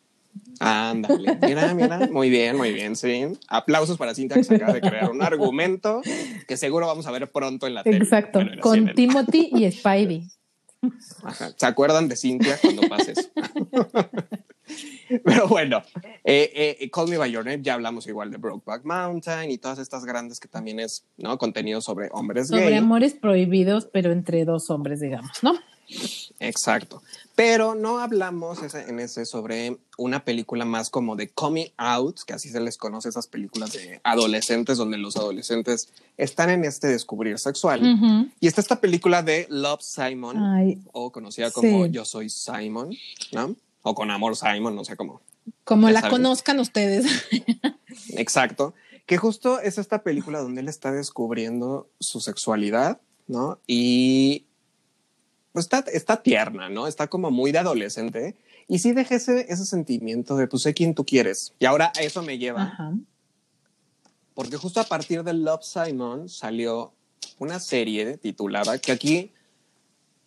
[0.60, 3.26] Ándale, mira, mira, muy bien, muy bien, sí.
[3.48, 6.00] Aplausos para Cintia que se acaba de crear un argumento
[6.46, 7.98] que seguro vamos a ver pronto en la tele.
[7.98, 10.28] Exacto, bueno, con Timothy y Spidey.
[11.22, 11.52] Ajá.
[11.56, 13.28] ¿Se acuerdan de Cintia cuando pase eso?
[15.24, 15.82] Pero bueno,
[16.24, 19.78] eh, eh, Call Me By Your Name, ya hablamos igual de Brokeback Mountain y todas
[19.78, 21.38] estas grandes que también es, ¿no?
[21.38, 22.74] Contenido sobre hombres sobre gay.
[22.74, 25.54] amores prohibidos, pero entre dos hombres, digamos, ¿no?
[26.40, 27.02] Exacto.
[27.36, 32.48] Pero no hablamos en ese sobre una película más como de coming out, que así
[32.48, 37.82] se les conoce esas películas de adolescentes, donde los adolescentes están en este descubrir sexual.
[37.82, 38.32] Uh -huh.
[38.40, 41.90] Y está esta película de Love Simon, Ay, o conocida como sí.
[41.90, 42.96] Yo Soy Simon,
[43.32, 43.54] ¿no?
[43.82, 45.20] O con Amor Simon, no sé cómo.
[45.64, 46.16] Como la saben.
[46.16, 47.04] conozcan ustedes.
[48.16, 48.72] Exacto.
[49.04, 53.58] Que justo es esta película donde él está descubriendo su sexualidad, ¿no?
[53.66, 54.46] Y
[55.56, 56.86] pues está, está tierna, ¿no?
[56.86, 58.36] Está como muy de adolescente.
[58.68, 61.54] Y sí deja ese, ese sentimiento de, pues sé quién tú quieres.
[61.58, 62.64] Y ahora eso me lleva.
[62.64, 62.92] Ajá.
[64.34, 66.92] Porque justo a partir de Love Simon salió
[67.38, 69.32] una serie titulada que aquí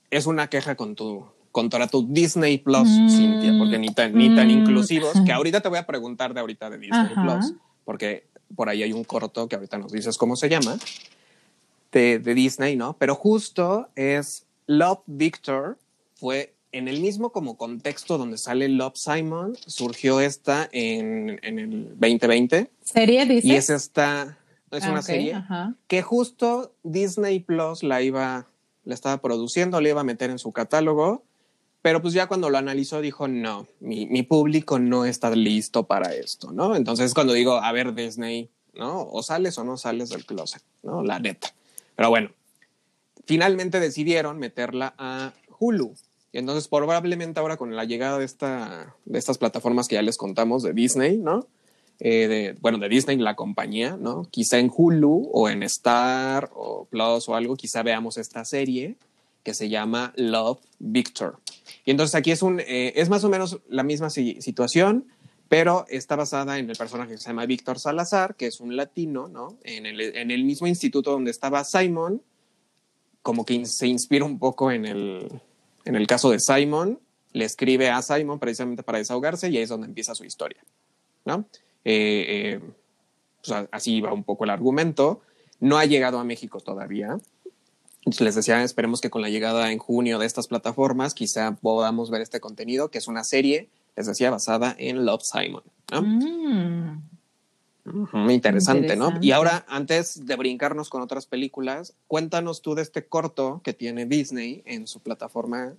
[0.10, 3.10] es una queja con tu contra tu Disney Plus, mm.
[3.10, 4.62] Cintia, porque ni tan, ni tan mm.
[4.62, 7.22] inclusivos, que ahorita te voy a preguntar de ahorita de Disney Ajá.
[7.22, 7.54] Plus,
[7.86, 10.80] porque por ahí hay un corto que ahorita nos dices cómo se llama,
[11.92, 12.98] de, de Disney, ¿no?
[12.98, 15.80] Pero justo es Love Victor
[16.14, 21.90] fue en el mismo como contexto donde sale Love Simon, surgió esta en, en el
[21.98, 22.70] 2020.
[22.84, 23.48] ¿Serie, dice?
[23.48, 24.38] Y es esta,
[24.70, 25.74] es Ah, una ok, serie ajá.
[25.88, 28.46] que justo Disney Plus la iba,
[28.84, 31.24] la estaba produciendo, la iba a meter en su catálogo,
[31.82, 36.14] pero pues ya cuando lo analizó dijo, no, mi, mi público no está listo para
[36.14, 36.76] esto, ¿no?
[36.76, 39.02] Entonces cuando digo, a ver Disney, ¿no?
[39.12, 41.02] O sales o no sales del closet, ¿no?
[41.04, 41.52] La neta.
[41.96, 42.30] Pero bueno,
[43.30, 45.94] finalmente decidieron meterla a Hulu.
[46.32, 50.18] Y entonces probablemente ahora con la llegada de, esta, de estas plataformas que ya les
[50.18, 51.46] contamos de Disney, ¿no?
[52.00, 54.24] Eh, bueno, de Disney, la compañía, ¿no?
[54.32, 58.96] Quizá en Hulu o en Star o Plus o algo, quizá veamos esta serie
[59.44, 61.38] que se llama Love Victor.
[61.86, 65.06] Y entonces aquí es un, eh, es más o menos la misma si- situación,
[65.50, 69.28] pero está basada en el personaje que se llama Víctor Salazar, que es un latino,
[69.28, 69.56] ¿no?
[69.64, 72.24] En el, en el mismo instituto donde estaba Simon,
[73.22, 75.42] como que se inspira un poco en el,
[75.86, 77.00] en el caso de Simon,
[77.34, 80.64] le escribe a Simon precisamente para desahogarse y ahí es donde empieza su historia,
[81.26, 81.46] ¿no?
[81.86, 82.60] Eh, eh,
[83.44, 85.22] pues así va un poco el argumento.
[85.60, 87.18] No ha llegado a México todavía.
[88.00, 92.10] Entonces les decía, esperemos que con la llegada en junio de estas plataformas quizá podamos
[92.10, 96.02] ver este contenido, que es una serie, les decía, basada en Love Simon, ¿no?
[96.02, 97.19] Mm.
[98.30, 99.14] Interesante, ¿no?
[99.22, 104.06] Y ahora, antes de brincarnos con otras películas, cuéntanos tú de este corto que tiene
[104.06, 105.76] Disney en su plataforma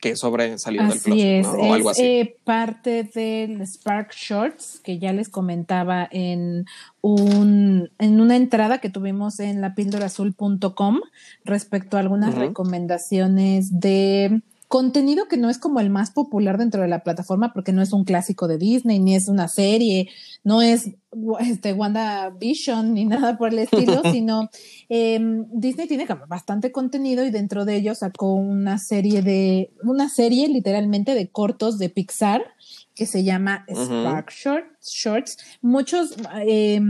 [0.00, 1.52] que es sobre salir del closet, es, ¿no?
[1.52, 2.06] O algo es así.
[2.06, 6.64] eh, parte del Spark Shorts que ya les comentaba en
[7.02, 11.00] un en una entrada que tuvimos en lapildorazul.com
[11.44, 16.86] respecto a algunas recomendaciones de contenido que no es como el más popular dentro de
[16.86, 20.08] la plataforma porque no es un clásico de Disney ni es una serie,
[20.44, 20.90] no es
[21.40, 24.48] este WandaVision ni nada por el estilo, sino
[24.88, 25.18] eh,
[25.52, 31.16] Disney tiene bastante contenido y dentro de ellos sacó una serie de, una serie literalmente
[31.16, 32.40] de cortos de Pixar
[32.94, 33.64] que se llama.
[33.68, 34.92] Spark Shorts.
[34.92, 35.38] Shorts.
[35.62, 36.14] Muchos,
[36.46, 36.80] eh,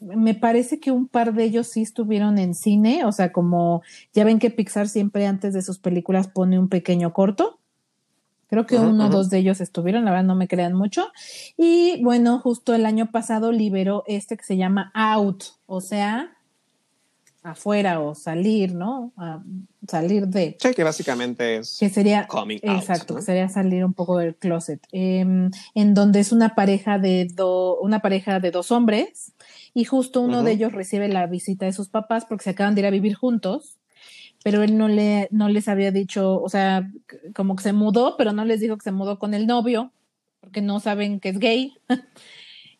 [0.00, 3.82] me parece que un par de ellos sí estuvieron en cine, o sea, como
[4.14, 7.58] ya ven que Pixar siempre antes de sus películas pone un pequeño corto.
[8.48, 11.06] Creo que uno o dos de ellos estuvieron, la verdad no me crean mucho.
[11.56, 16.32] Y bueno, justo el año pasado liberó este que se llama Out, o sea,
[17.42, 19.12] afuera o salir, ¿no?
[19.16, 19.42] A
[19.88, 23.20] salir de, Sí, que básicamente es que sería, coming out, exacto, ¿no?
[23.20, 27.78] que sería salir un poco del closet, Em, en donde es una pareja de do-
[27.80, 29.32] una pareja de dos hombres
[29.74, 32.82] y justo uno de ellos recibe la visita de sus papás porque se acaban de
[32.82, 33.80] ir a vivir juntos
[34.42, 36.90] pero él no le no les había dicho, o sea,
[37.34, 39.92] como que se mudó, pero no les dijo que se mudó con el novio,
[40.40, 41.74] porque no saben que es gay.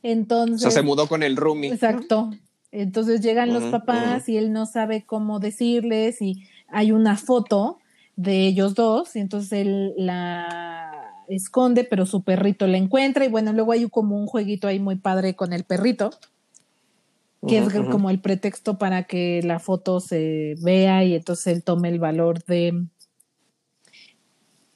[0.03, 1.71] O Entonces, sea, se mudó con el roomie.
[1.71, 2.31] exacto.
[2.73, 7.81] Entonces llegan los papás y él no sabe cómo decirles y hay una foto
[8.17, 13.53] de ellos dos y entonces él la esconde, pero su perrito la encuentra y bueno,
[13.53, 16.13] luego hay como un jueguito ahí muy padre con el perrito
[17.47, 21.89] que es como el pretexto para que la foto se vea y entonces él tome
[21.89, 22.87] el valor de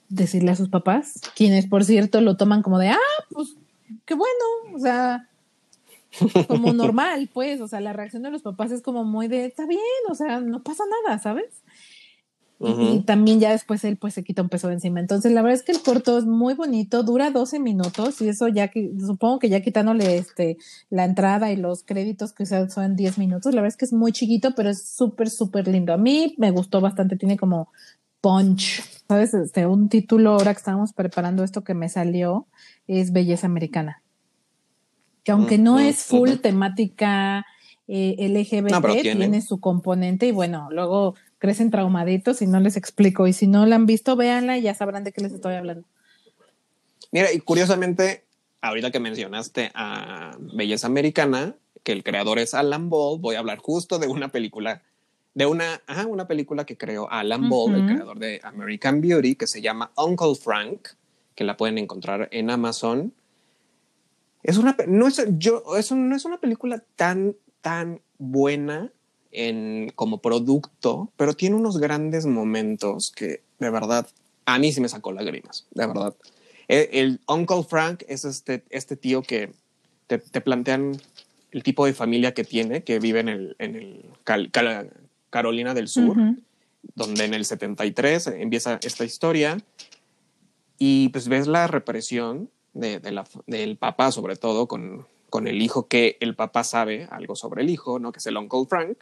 [0.09, 2.99] decirle a sus papás, quienes por cierto lo toman como de, ah,
[3.31, 3.57] pues
[4.07, 5.29] qué bueno, o sea,
[6.49, 9.67] como normal, pues, o sea, la reacción de los papás es como muy de, está
[9.67, 11.64] bien, o sea, no pasa nada, ¿sabes?
[12.61, 15.01] Y- también ya después él pues se quita un peso de encima.
[15.01, 18.49] Entonces la verdad es que el corto es muy bonito, dura 12 minutos y eso
[18.49, 20.57] ya que supongo que ya quitándole este
[20.89, 23.93] la entrada y los créditos que son- son 10 minutos, la verdad es que es
[23.93, 25.93] muy chiquito, pero es súper súper lindo.
[25.93, 27.69] A mí me gustó bastante, tiene como
[28.21, 28.83] punch.
[29.09, 29.35] ¿Sabes?
[29.35, 32.47] Este, un título ahora que estábamos preparando esto que me salió
[32.87, 34.01] es Belleza Americana.
[35.25, 37.45] Que aunque no Ujú, es full temática
[37.87, 39.21] eh, LGBT, No, pero tiene.
[39.21, 39.43] tiene.
[39.43, 43.27] su componente y bueno, luego crecen traumaditos y no les explico.
[43.27, 45.87] Y si no la han visto, véanla y ya sabrán de qué les estoy hablando.
[47.13, 48.25] Mira, y curiosamente,
[48.63, 53.59] ahorita que mencionaste a Belleza Americana, que el creador es Alan Ball, voy a hablar
[53.59, 54.81] justo de una película,
[55.35, 59.47] de una, ajá, una película que creó Alan Ball, el creador de American Beauty, que
[59.47, 60.89] se llama Uncle Frank,
[61.35, 63.13] que la pueden encontrar en Amazon.
[64.43, 68.94] Es una, no es, yo, es un- no es una película tan, tan buena
[69.35, 74.07] en, como producto, pero tiene unos grandes momentos que de verdad
[74.47, 76.15] a mí sí me sacó lágrimas, de verdad.
[76.69, 79.53] El, el Uncle Frank es este, este tío que
[80.07, 80.97] te, te plantean
[81.51, 84.91] el tipo de familia que tiene, que vive en el, en el Cal- Cal-
[85.31, 86.37] Carolina del Sur, Ujú.
[86.95, 89.59] donde en el 73 empieza esta historia
[90.79, 95.63] y pues ves la represión de, de la- del papá, sobre todo con, con el
[95.63, 98.13] hijo, que el papá sabe algo sobre el hijo, ¿no?
[98.13, 98.99] que es el Uncle Frank,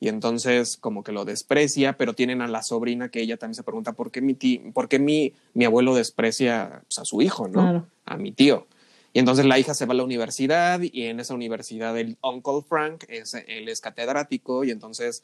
[0.00, 3.62] y entonces como que lo desprecia, pero tienen a la sobrina que ella también se
[3.62, 7.48] pregunta por qué mi, tío, por qué mi, mi abuelo desprecia pues, a su hijo,
[7.48, 7.86] ¿no?
[8.06, 8.66] A mi tío.
[9.12, 12.62] Y entonces la hija se va a la universidad y en esa universidad el Uncle
[12.66, 15.22] Frank, es, él es catedrático y entonces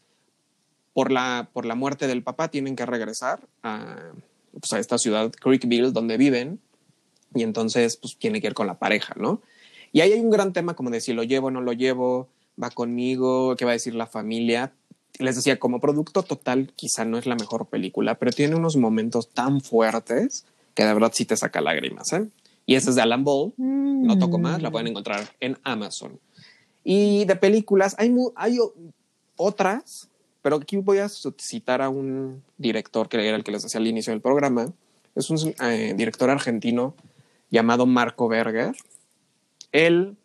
[0.92, 4.12] por la, por la muerte del papá tienen que regresar a,
[4.52, 6.60] pues, a esta ciudad, Creekville, donde viven
[7.34, 9.40] y entonces pues tiene que ir con la pareja, ¿no?
[9.92, 12.28] Y ahí hay un gran tema como de si lo llevo o no lo llevo,
[12.62, 14.72] va conmigo, qué va a decir la familia.
[15.18, 19.30] Les decía, como producto total, quizá no es la mejor película, pero tiene unos momentos
[19.30, 22.12] tan fuertes que de verdad sí te saca lágrimas.
[22.12, 22.28] ¿eh?
[22.66, 23.52] Y esa es de Alan Ball.
[23.56, 26.18] No toco más, la pueden encontrar en Amazon.
[26.84, 28.58] Y de películas, hay, hay
[29.36, 30.08] otras,
[30.42, 33.86] pero aquí voy a citar a un director que era el que les decía al
[33.86, 34.72] inicio del programa.
[35.14, 36.94] Es un eh, director argentino
[37.50, 38.76] llamado Marco Berger.
[39.72, 40.16] Él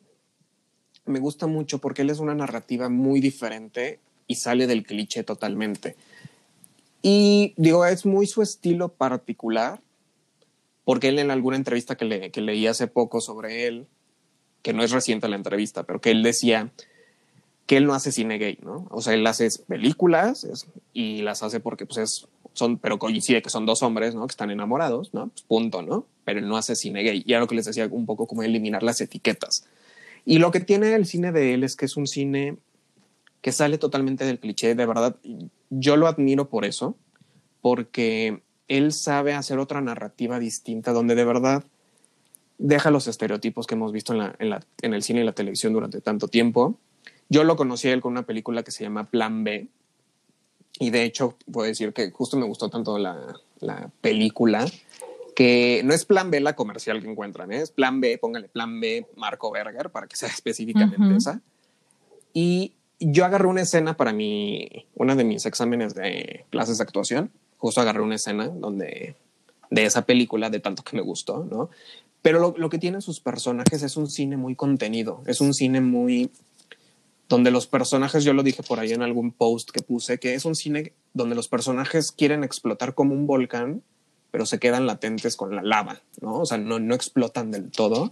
[1.05, 5.95] me gusta mucho porque él es una narrativa muy diferente y sale del cliché totalmente.
[7.01, 9.81] Y digo, es muy su estilo particular,
[10.83, 13.87] porque él en alguna entrevista que, le, que leí hace poco sobre él,
[14.61, 16.71] que no es reciente la entrevista, pero que él decía
[17.65, 18.87] que él no hace cine gay, ¿no?
[18.91, 23.49] O sea, él hace películas y las hace porque pues es, son, pero coincide que
[23.49, 24.27] son dos hombres, ¿no?
[24.27, 25.29] Que están enamorados, ¿no?
[25.29, 26.05] Pues punto, ¿no?
[26.25, 27.23] Pero él no hace cine gay.
[27.25, 29.65] Y era lo que les decía un poco como eliminar las etiquetas.
[30.25, 32.57] Y lo que tiene el cine de él es que es un cine
[33.41, 35.15] que sale totalmente del cliché, de verdad.
[35.69, 36.95] Yo lo admiro por eso,
[37.62, 41.63] porque él sabe hacer otra narrativa distinta, donde de verdad
[42.57, 45.34] deja los estereotipos que hemos visto en, la, en, la, en el cine y la
[45.34, 46.77] televisión durante tanto tiempo.
[47.29, 49.67] Yo lo conocí a él con una película que se llama Plan B.
[50.79, 54.65] Y de hecho, puedo decir que justo me gustó tanto la, la película
[55.41, 57.62] que no es plan B la comercial que encuentran, ¿eh?
[57.62, 61.41] es plan B, póngale plan B Marco Berger para que sea específicamente esa.
[62.32, 67.32] Y yo agarré una escena para mi, una de mis exámenes de clases de actuación,
[67.58, 69.15] justo agarré una escena donde,
[69.71, 71.71] de esa película, de tanto que me gustó, ¿no?
[72.21, 75.82] Pero lo, lo que tienen sus personajes es un cine muy contenido, es un cine
[75.82, 76.30] muy
[77.30, 80.45] donde los personajes, yo lo dije por ahí en algún post que puse, que es
[80.45, 83.82] un cine donde los personajes quieren explotar como un volcán,
[84.31, 86.39] pero se quedan latentes con la lava, ¿no?
[86.39, 88.09] O sea, no, no explotan del todo,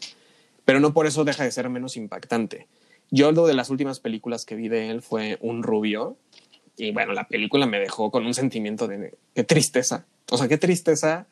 [0.66, 2.68] pero no por eso deja de ser menos impactante.
[3.10, 6.18] Yo lo de las últimas películas que vi de él fue Un Rubio,
[6.78, 10.58] y bueno, la película me dejó con un sentimiento de qué tristeza, o sea, qué
[10.58, 11.26] tristeza,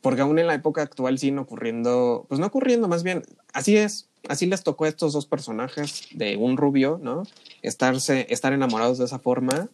[0.00, 4.08] porque aún en la época actual siguen ocurriendo, pues no ocurriendo, más bien, así es,
[4.28, 7.22] así les tocó a estos dos personajes de Un Rubio, ¿no?
[7.62, 9.68] Estarse, estar enamorados de esa forma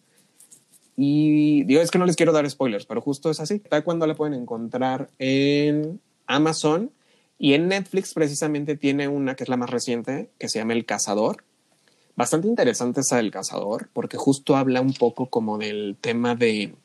[0.95, 3.59] y digo, es que no les quiero dar spoilers, pero justo es así.
[3.59, 6.91] Tal cuando la pueden encontrar en Amazon
[7.39, 10.85] y en Netflix precisamente tiene una que es la más reciente, que se llama El
[10.85, 11.43] Cazador.
[12.15, 16.75] Bastante interesante esa del Cazador, porque justo habla un poco como del tema de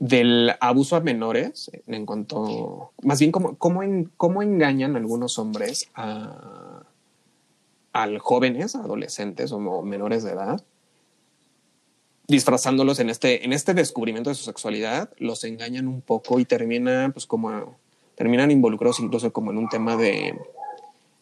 [0.00, 6.82] del abuso a menores, en cuanto, más bien cómo, en, cómo engañan algunos hombres a,
[7.92, 10.64] a jóvenes, adolescentes o menores de edad,
[12.32, 17.12] disfrazándolos en este, en este descubrimiento de su sexualidad, los engañan un poco y terminan,
[17.12, 17.76] pues como,
[18.16, 20.34] terminan involucrados incluso como en un tema de,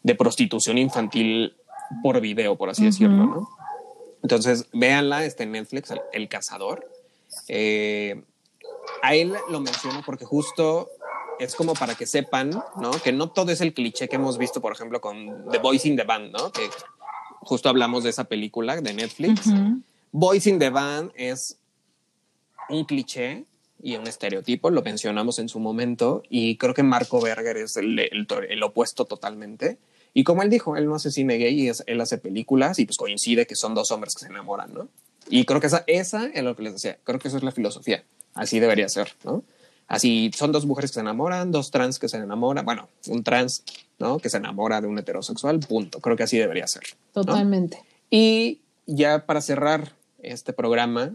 [0.05, 1.55] de prostitución infantil
[2.03, 3.49] por video, por así decirlo, ¿no?
[4.23, 6.89] Entonces, véanla, está en Netflix, El, Cazador.
[7.49, 8.23] Eh,
[9.03, 10.91] a él lo menciono porque justo
[11.41, 12.91] es como para que sepan, ¿no?
[13.03, 15.97] Que no todo es el cliché que hemos visto, por ejemplo, con The Boys in
[15.97, 16.53] the Band, ¿no?
[16.53, 16.69] Que
[17.41, 19.49] justo hablamos de esa película de Netflix.
[20.13, 21.57] Boys in the Band es
[22.69, 23.45] un cliché
[23.83, 27.99] y un estereotipo, lo mencionamos en su momento, y creo que Marco Berger es el,
[27.99, 29.79] el, opuesto totalmente.
[30.13, 32.85] Y como él dijo, él no hace cine gay, y es, él hace películas y
[32.85, 34.89] pues coincide que son dos hombres que se enamoran, ¿no?
[35.29, 37.53] Y creo que esa, esa es lo que les decía, creo que esa es la
[37.53, 39.45] filosofía, así debería ser, ¿no?
[39.87, 43.65] Así son dos mujeres que se enamoran, dos trans que se enamoran, bueno, un trans,
[43.99, 44.19] ¿no?
[44.19, 45.99] Que se enamora de un heterosexual, punto.
[45.99, 46.85] Creo que así debería ser.
[47.13, 47.83] Totalmente.
[48.09, 51.15] Y ya para cerrar este programa,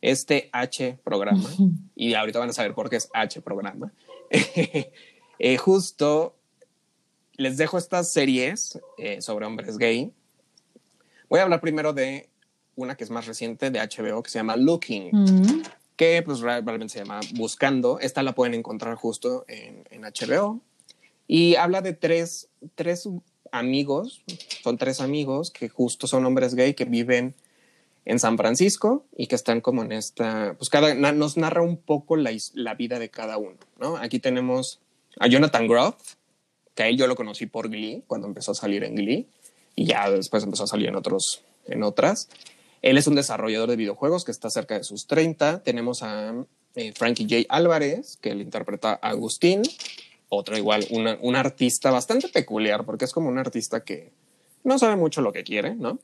[0.00, 1.48] este H programa,
[1.94, 3.92] y ahorita van a saber por qué es H programa,
[4.30, 6.36] eh, justo
[7.36, 10.12] les dejo estas series eh, sobre hombres gay.
[11.28, 12.28] Voy a hablar primero de
[12.74, 15.10] una que es más reciente de HBO que se llama Looking,
[15.96, 17.98] que pues realmente se llama Buscando.
[18.00, 20.60] Esta la pueden encontrar justo en, en HBO.
[21.26, 23.08] Y habla de tres, tres
[23.52, 24.22] amigos,
[24.62, 27.34] son tres amigos que justo son hombres gay que viven
[28.08, 32.16] en San Francisco y que están como en esta, pues cada, nos narra un poco
[32.16, 33.98] la, la vida de cada uno, ¿no?
[33.98, 34.80] Aquí tenemos
[35.20, 36.14] a Jonathan Groff,
[36.74, 39.28] que a él yo lo conocí por Glee, cuando empezó a salir en Glee,
[39.76, 42.30] y ya después empezó a salir en, otros, en otras.
[42.80, 45.62] Él es un desarrollador de videojuegos que está cerca de sus 30.
[45.62, 46.34] Tenemos a
[46.76, 47.44] eh, Frankie J.
[47.54, 49.60] Álvarez, que le interpreta a Agustín,
[50.30, 54.12] otro igual, un artista bastante peculiar, porque es como un artista que
[54.64, 55.98] no sabe mucho lo que quiere, ¿no?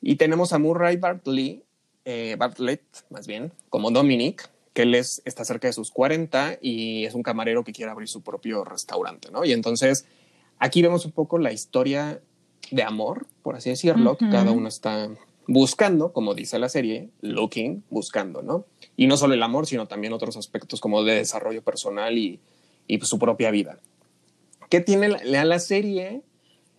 [0.00, 1.64] Y tenemos a Murray Bartley,
[2.04, 7.04] eh, Bartlett, más bien, como Dominic, que él es, está cerca de sus 40 y
[7.04, 9.44] es un camarero que quiere abrir su propio restaurante, ¿no?
[9.44, 10.06] Y entonces
[10.58, 12.20] aquí vemos un poco la historia
[12.70, 15.08] de amor, por así decirlo, que cada uno está
[15.46, 18.66] buscando, como dice la serie, looking, buscando, ¿no?
[18.96, 22.40] Y no solo el amor, sino también otros aspectos como de desarrollo personal y,
[22.86, 23.78] y su propia vida.
[24.68, 26.22] ¿Qué tiene la, la serie?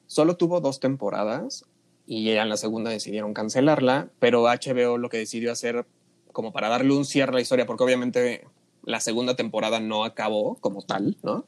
[0.05, 1.65] Solo tuvo dos temporadas
[2.07, 5.85] y ya en la segunda decidieron cancelarla, pero HBO lo que decidió hacer
[6.31, 8.45] como para darle un cierre a la historia, porque obviamente
[8.83, 11.45] la segunda temporada no acabó como tal, ¿no?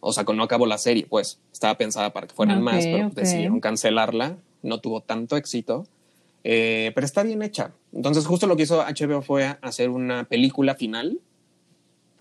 [0.00, 3.60] O sea, no acabó la serie, pues estaba pensada para que fueran más, pero decidieron
[3.60, 5.86] cancelarla, no tuvo tanto éxito,
[6.42, 7.72] eh, pero está bien hecha.
[7.92, 11.20] Entonces justo lo que hizo HBO fue hacer una película final,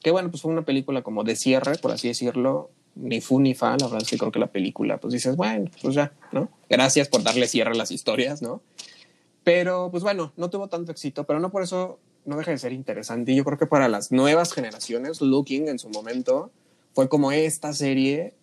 [0.02, 3.54] que bueno, pues fue una película como de cierre, por así decirlo, ni fu ni
[3.54, 6.50] fa, la verdad es que creo que la película, pues dices, bueno, pues ya, ¿no?
[6.70, 8.62] Gracias por darle cierre a las historias, ¿no?
[9.44, 12.72] Pero, pues bueno, no tuvo tanto éxito, pero no por eso no deja de ser
[12.72, 13.32] interesante.
[13.32, 16.52] Y yo creo que para las nuevas generaciones, Looking en su momento
[16.94, 18.34] fue como esta serie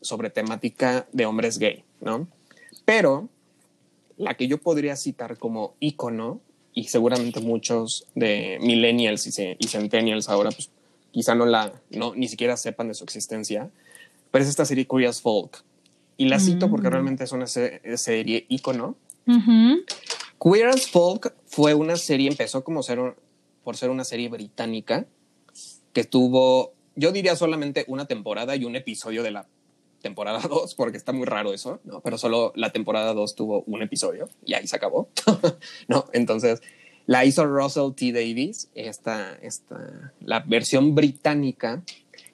[0.00, 2.28] sobre temática de hombres gay, ¿no?
[2.84, 3.28] Pero
[4.16, 6.40] la que yo podría citar como ícono,
[6.74, 10.70] y seguramente muchos de millennials y, centennials ahora, pues
[11.12, 13.70] quizá no la, no, ni siquiera sepan de su existencia,
[14.34, 15.62] pero es esta serie Queer Folk.
[16.16, 16.90] Y la cito porque mm.
[16.90, 18.96] realmente es una serie ícono.
[20.42, 22.98] Queer as Folk fue una serie, empezó como ser,
[23.62, 25.06] por ser una serie británica
[25.92, 29.46] que tuvo, yo diría solamente una temporada y un episodio de la
[30.02, 32.00] temporada 2, porque está muy raro eso, ¿no?
[32.00, 35.10] Pero solo la temporada 2 tuvo un episodio y ahí se acabó,
[35.86, 36.06] ¿no?
[36.12, 36.60] Entonces,
[37.06, 38.10] la hizo Russell T.
[38.10, 41.84] Davis, esta, esta, la versión británica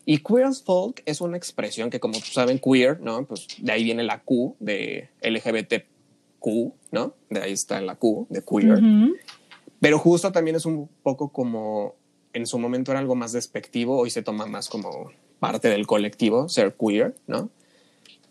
[0.04, 3.24] y queer as folk es una expresión que, como saben, queer, ¿no?
[3.26, 7.14] Pues de ahí viene la Q de LGBTQ, ¿no?
[7.28, 8.80] De ahí está la Q de queer.
[9.80, 11.96] Pero justo también es un poco como
[12.32, 16.48] en su momento era algo más despectivo, hoy se toma más como parte del colectivo,
[16.48, 17.50] ser queer, ¿no?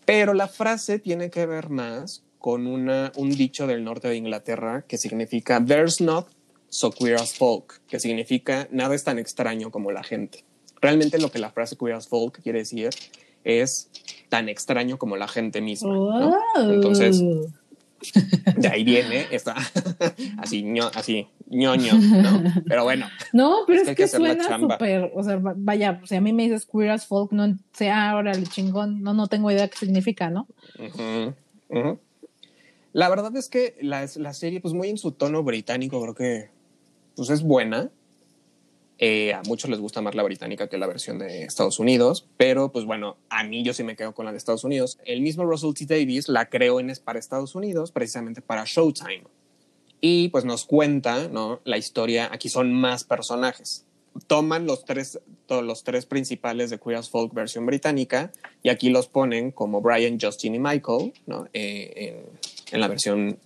[0.04, 4.84] Pero la frase tiene que ver más con una, un dicho del norte de Inglaterra
[4.88, 6.28] que significa There's not
[6.68, 10.44] so queer as folk, que significa nada es tan extraño como la gente.
[10.80, 12.90] Realmente lo que la frase queer as folk quiere decir
[13.44, 13.90] es
[14.28, 16.34] tan extraño como la gente misma.
[16.56, 17.22] Entonces,
[18.56, 19.54] de ahí viene esta
[20.38, 20.64] así,
[20.94, 22.42] así ñoño, ¿no?
[22.66, 23.06] Pero bueno.
[23.32, 26.90] No, pero es, que, suena súper, o sea, vaya, si a mí me dices queer
[26.90, 30.46] as folk, no sé, ahora el chingón, no, no tengo idea qué significa, ¿no?
[32.92, 36.48] La verdad es que la, la, serie, pues muy en su tono británico, creo que
[37.14, 37.90] pues es buena.
[39.02, 42.70] Eh, a muchos les gusta más la británica que la versión de Estados Unidos, pero
[42.70, 44.98] pues bueno, a mí yo sí me quedo con la de Estados Unidos.
[45.06, 45.86] El mismo Russell T.
[45.86, 49.24] Davis la creó en, para Estados Unidos, precisamente para Showtime.
[50.02, 51.60] Y pues nos cuenta, ¿no?
[51.64, 53.86] La historia, aquí son más personajes.
[54.26, 58.32] Toman los tres, todos los tres principales de Queer as Folk versión británica
[58.62, 61.48] y aquí los ponen como Brian, Justin y Michael, ¿no?
[61.54, 63.38] Eh, en, en la versión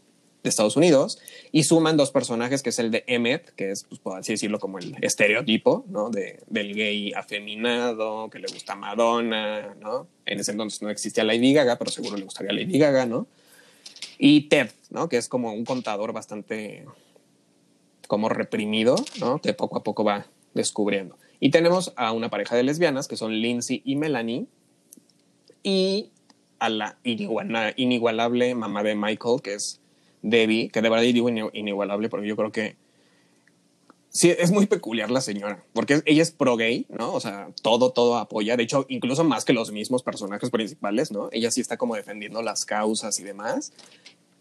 [0.45, 1.19] de Estados Unidos
[1.53, 4.61] y suman dos personajes que es el de Emmet, que es, pues, por así decirlo,
[4.61, 6.11] como el estereotipo, ¿no?
[6.11, 10.07] De, del gay afeminado, que le gusta Madonna, ¿no?
[10.27, 13.27] En ese entonces no existía Lady Gaga, pero seguro le gustaría Lady Gaga, ¿no?
[14.19, 15.09] Y Ted, ¿no?
[15.09, 16.85] Que es como un contador bastante
[18.07, 19.41] como reprimido, ¿no?
[19.41, 21.17] Que poco a poco va descubriendo.
[21.41, 24.47] Y tenemos a una pareja de lesbianas que son Lindsay y Melanie
[25.63, 26.11] y
[26.59, 29.81] a la inigualable mamá de Michael, que es
[30.25, 32.77] Debbie, que de verdad digo inigualable porque yo creo que
[34.09, 37.13] sí, es muy peculiar la señora, porque ella es pro gay, ¿no?
[37.13, 41.29] O sea, todo, todo apoya, de hecho, incluso más que los mismos personajes principales, ¿no?
[41.31, 43.73] Ella sí está como defendiendo las causas y demás,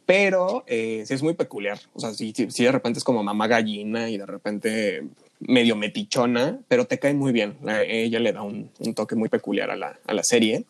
[0.06, 4.10] pero eh, sí es muy peculiar, o sea, sí, de repente es como mamá gallina
[4.10, 5.04] y de repente
[5.40, 9.70] medio metichona, pero te cae muy bien, ella le da un, un toque muy peculiar
[9.70, 10.64] a la, a la serie.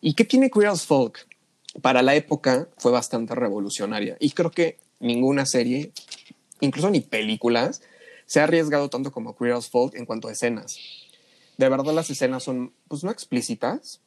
[0.00, 1.28] ¿Y qué tiene Queer as Folk?
[1.80, 5.92] Para la época fue bastante revolucionaria y creo que ninguna serie,
[6.60, 7.82] incluso ni películas,
[8.26, 10.78] se ha arriesgado tanto como Queer as Folk en cuanto a escenas.
[11.56, 14.00] De verdad las escenas son, pues no explícitas,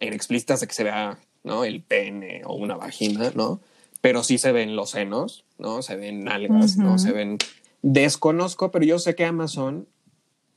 [0.00, 1.64] en explícitas de que se vea, ¿no?
[1.64, 3.60] El pene o una vagina, ¿no?
[4.00, 5.82] Pero sí se ven los senos, ¿no?
[5.82, 6.98] Se ven algas, ¿no?
[6.98, 7.38] Se ven...
[7.82, 9.88] Desconozco, pero yo sé que Amazon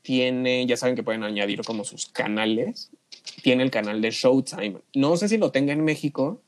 [0.01, 2.91] tiene, ya saben que pueden añadir como sus canales
[3.41, 4.77] tiene el canal de Showtime.
[4.93, 6.41] No sé si lo tenga en México,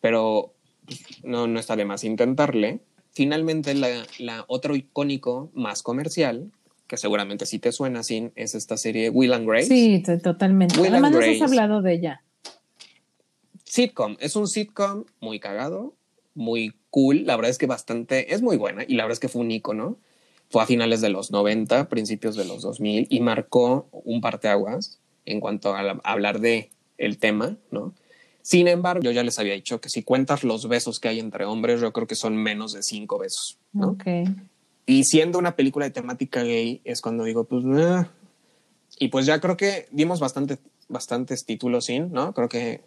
[0.00, 0.54] pero
[0.86, 2.80] pues, no, no está de más intentarle.
[3.12, 6.50] finalmente la, la otro icónico más comercial,
[6.86, 9.66] que seguramente sí te suena, Sin, es esta serie Will and Grace.
[9.66, 10.80] Sí, totalmente.
[10.80, 12.22] Will Además, nos has hablado de ella.
[13.64, 15.94] Sitcom, es un sitcom muy cagado,
[16.34, 19.28] muy cool, la verdad es que bastante, es muy buena y la verdad es que
[19.28, 19.98] fue un icono.
[20.48, 24.99] Fue a finales de los 90, principios de los 2000 y marcó un parteaguas
[25.30, 27.94] en cuanto a, la- a hablar de el tema, ¿no?
[28.42, 31.44] Sin embargo, yo ya les había dicho que si cuentas los besos que hay entre
[31.44, 33.88] hombres, yo creo que son menos de cinco besos, ¿no?
[33.90, 34.04] Ok.
[34.86, 38.06] Y siendo una película de temática gay, es cuando digo, pues, eh.
[38.98, 40.58] y pues ya creo que dimos bastante,
[40.88, 42.32] bastantes títulos sin, ¿no?
[42.32, 42.80] Creo que,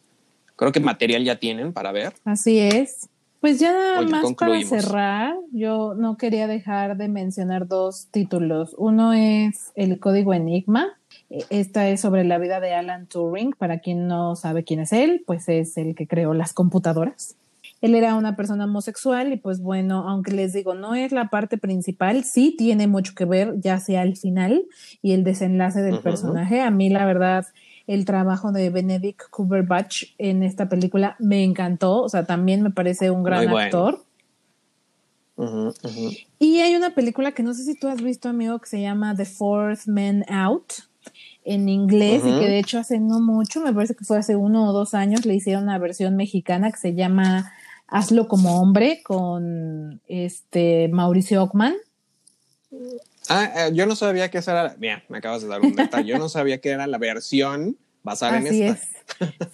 [0.55, 2.13] creo que material ya tienen para ver.
[2.25, 3.07] Así es.
[3.39, 8.73] Pues ya Oye, más para cerrar, yo no quería dejar de mencionar dos títulos.
[8.77, 10.97] Uno es El Código Enigma.
[11.29, 13.53] Eh, Esta es sobre la vida de Alan Turing.
[13.57, 17.35] Para quien no sabe quién es él, pues es el que creó las computadoras.
[17.83, 21.57] Él era una persona homosexual y pues bueno, aunque les digo, no es la parte
[21.57, 24.63] principal, sí tiene mucho que ver, ya sea el final
[25.01, 26.61] y el desenlace del personaje.
[26.61, 27.45] A mí la verdad,
[27.85, 33.11] el trabajo de Benedict Cumberbatch en esta película me encantó, o sea, también me parece
[33.11, 33.57] un gran bueno.
[33.57, 34.05] actor.
[36.39, 39.13] Y hay una película que no sé si tú has visto, amigo, que se llama
[39.13, 40.71] The Fourth Man Out
[41.45, 44.69] en inglés y que de hecho hace no mucho, me parece que fue hace uno
[44.69, 47.51] o dos años, le hicieron una versión mexicana que se llama
[47.87, 51.75] Hazlo como hombre con este Mauricio Ockman.
[53.29, 56.09] Ah, eh, yo no sabía que esa era, mira, me acabas de dar un detalle,
[56.09, 58.79] yo no sabía que era la versión basada Así en esta.
[58.79, 58.93] es.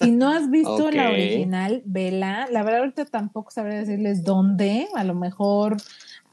[0.02, 2.48] Si no has visto la original, vela.
[2.52, 5.78] La verdad ahorita tampoco sabría decirles dónde, a lo mejor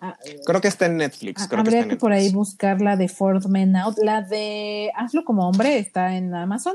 [0.01, 1.43] ah, Creo que está en Netflix.
[1.43, 3.99] Ah, Creo que Habría está que, en por ahí buscar la de Fourth Man Out.
[4.03, 6.75] La de Hazlo como hombre está en Amazon.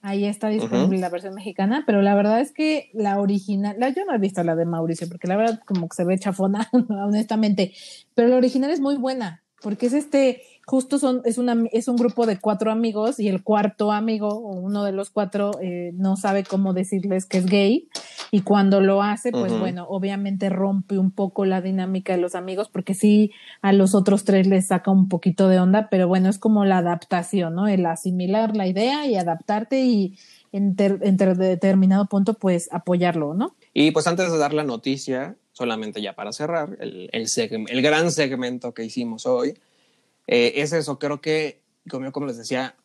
[0.00, 4.04] Ahí está disponible la versión mexicana, pero la verdad es que la original, la, yo
[4.04, 7.72] no he visto la de Mauricio, porque la verdad como que se ve chafona, honestamente,
[8.14, 11.96] pero la original es muy buena, porque es este, justo son, es, una, es un
[11.96, 16.16] grupo de cuatro amigos y el cuarto amigo, o uno de los cuatro, eh, no
[16.16, 17.88] sabe cómo decirles que es gay,
[18.30, 22.68] y cuando lo hace, pues bueno, obviamente rompe un poco la dinámica de los amigos,
[22.68, 23.30] porque sí
[23.62, 26.76] a los otros tres les saca un poquito de onda, pero bueno, es como la
[26.78, 27.66] adaptación, ¿no?
[27.66, 30.18] El asimilar la idea y adaptarte y
[30.52, 33.54] en, ter- en ter- determinado punto, pues apoyarlo, ¿no?
[33.72, 37.26] Y pues antes de dar la noticia, solamente ya para cerrar, el, el,
[37.68, 39.54] el gran segmento que hicimos hoy,
[40.28, 41.60] eh, es eso, creo que,
[41.90, 42.76] como, como les decía,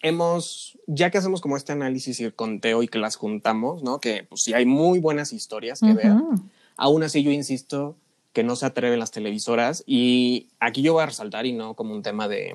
[0.00, 4.00] hemos, ya que hacemos como este análisis y el conteo y que las juntamos, ¿no?
[4.00, 6.42] Que pues sí hay muy buenas historias que ver, Ujú.
[6.76, 7.96] aún así yo insisto
[8.32, 11.94] que no se atreven las televisoras y aquí yo voy a resaltar y no como
[11.94, 12.54] un tema de...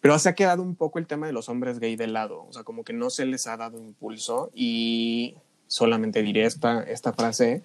[0.00, 2.52] Pero se ha quedado un poco el tema de los hombres gay de lado, o
[2.52, 5.34] sea, como que no se les ha dado impulso y
[5.66, 7.62] solamente diré esta, esta frase,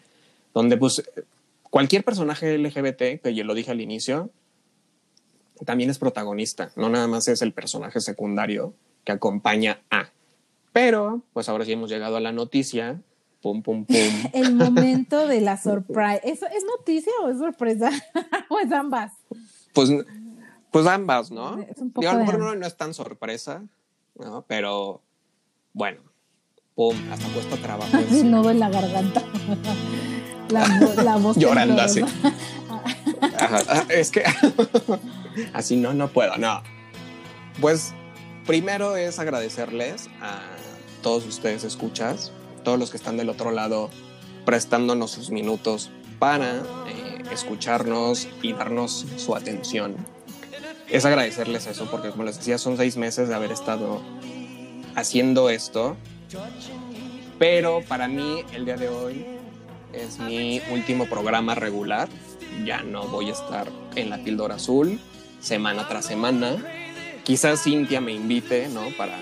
[0.53, 1.03] donde pues
[1.64, 4.32] cualquier personaje LGBT, que yo lo dije al inicio,
[5.66, 10.10] también es protagonista, no nada más es el personaje secundario que acompaña a.
[10.72, 13.01] Pero, pues ahora sí hemos llegado a la noticia,
[13.41, 13.95] pum, pum, pum.
[14.34, 16.16] El momento de la sorpresa.
[16.18, 17.89] ¿Eso es noticia o es sorpresa?
[18.49, 19.14] ¿O es ambas?
[19.74, 19.89] Pues,
[20.72, 21.60] pues ambas, ¿no?
[21.62, 22.53] Es un poco Digo, a lo de mejor ambas.
[22.53, 23.64] no, no es tan sorpresa,
[24.16, 24.45] ¿no?
[24.47, 25.01] Pero
[25.74, 26.01] bueno,
[26.76, 27.97] pum, hasta cuesta trabajo.
[28.24, 29.24] Nudo en la garganta.
[30.49, 30.68] La,
[31.03, 32.01] la voz Llorando así.
[33.39, 34.23] Ah, es que
[35.53, 36.61] así no, no puedo, no.
[37.61, 37.93] Pues
[38.45, 40.41] primero es agradecerles a
[41.01, 42.31] todos ustedes escuchas,
[42.63, 43.89] todos los que están del otro lado
[44.45, 49.95] prestándonos sus minutos para eh, escucharnos y darnos su atención.
[50.87, 54.01] Es agradecerles eso porque como les decía son seis meses de haber estado
[54.95, 55.95] haciendo esto,
[57.37, 59.25] pero para mí el día de hoy
[59.93, 62.09] es mi último programa regular
[62.66, 65.00] ya no voy a estar en la píldora azul
[65.39, 66.58] semana tras semana.
[67.24, 68.82] Quizás Cintia me invite, ¿no?
[68.97, 69.18] Para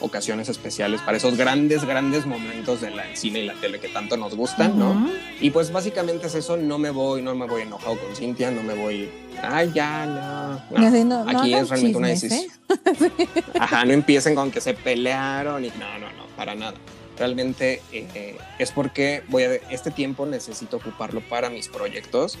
[0.00, 4.34] ocasiones especiales, para esos grandes, grandes momentos del cine y la tele que tanto nos
[4.34, 4.90] gustan, ¿no?
[4.90, 5.10] Ujú.
[5.40, 8.62] Y pues básicamente es eso, no me voy, no me voy enojado con Cintia, no
[8.62, 9.08] me voy,
[9.42, 10.78] ay, ya, no.
[10.78, 10.90] No.
[10.90, 12.48] no- no Aquí es realmente una chismes, ¿eh?
[12.84, 13.28] decisión.
[13.60, 16.74] Ajá, no empiecen con que se pelearon y no, no, no, para nada.
[17.16, 22.36] Realmente eh, eh, es porque voy a, este tiempo necesito ocuparlo para mis proyectos.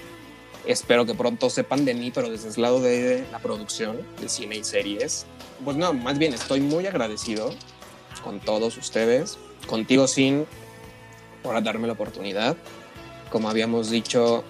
[0.66, 4.56] Espero que pronto sepan de mí, pero desde el lado de la producción de cine
[4.56, 5.26] y series.
[5.62, 7.50] Pues no, más bien estoy muy agradecido
[8.22, 10.46] con todos ustedes, contigo Sin,
[11.42, 12.56] por darme la oportunidad.
[13.30, 14.42] Como habíamos dicho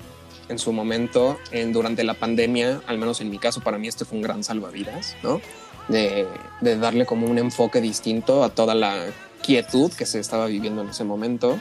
[0.49, 4.05] en su momento, en, durante la pandemia, al menos en mi caso, para mí este
[4.05, 5.41] fue un gran salvavidas, ¿no?
[5.89, 6.27] De,
[6.61, 9.07] de darle como un enfoque distinto a toda la
[9.43, 11.59] quietud que se estaba viviendo en ese momento.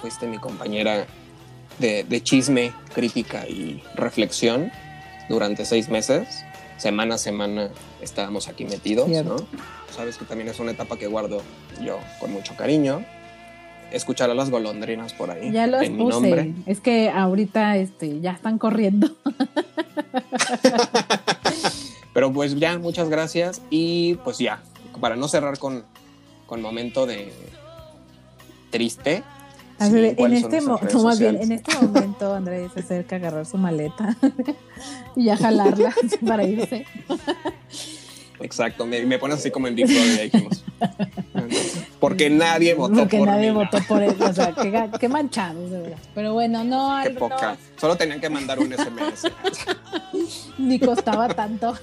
[0.00, 1.06] Fuiste mi compañera
[1.82, 4.72] de, de chisme, crítica y reflexión
[5.28, 6.42] durante seis meses.
[6.78, 7.68] Semana a semana
[8.00, 9.36] estábamos aquí metidos, Cierto.
[9.36, 9.46] ¿no?
[9.94, 11.42] Sabes que también es una etapa que guardo
[11.84, 13.04] yo con mucho cariño.
[13.90, 15.52] Escuchar a las golondrinas por ahí.
[15.52, 16.54] Ya los en mi nombre.
[16.64, 19.10] Es que ahorita este, ya están corriendo.
[22.14, 23.60] Pero pues ya, muchas gracias.
[23.68, 24.62] Y pues ya,
[25.00, 25.84] para no cerrar con,
[26.46, 27.30] con momento de
[28.70, 29.22] triste.
[29.82, 32.80] Así sí, de, en ¿cuáles son este, no, más bien, en este momento Andrés se
[32.80, 34.16] acerca a agarrar su maleta
[35.16, 35.94] y a jalarla
[36.26, 36.86] para irse.
[38.40, 39.88] Exacto, me, me pones así como en Big.
[42.00, 43.86] Porque nadie votó Porque por nadie mí, votó ¿no?
[43.86, 44.16] por él.
[44.20, 45.98] O sea, qué, qué manchados, de verdad.
[46.14, 47.56] Pero bueno, no, Qué poca.
[47.80, 49.30] Solo tenían que mandar un SMS.
[50.58, 51.74] ni costaba tanto.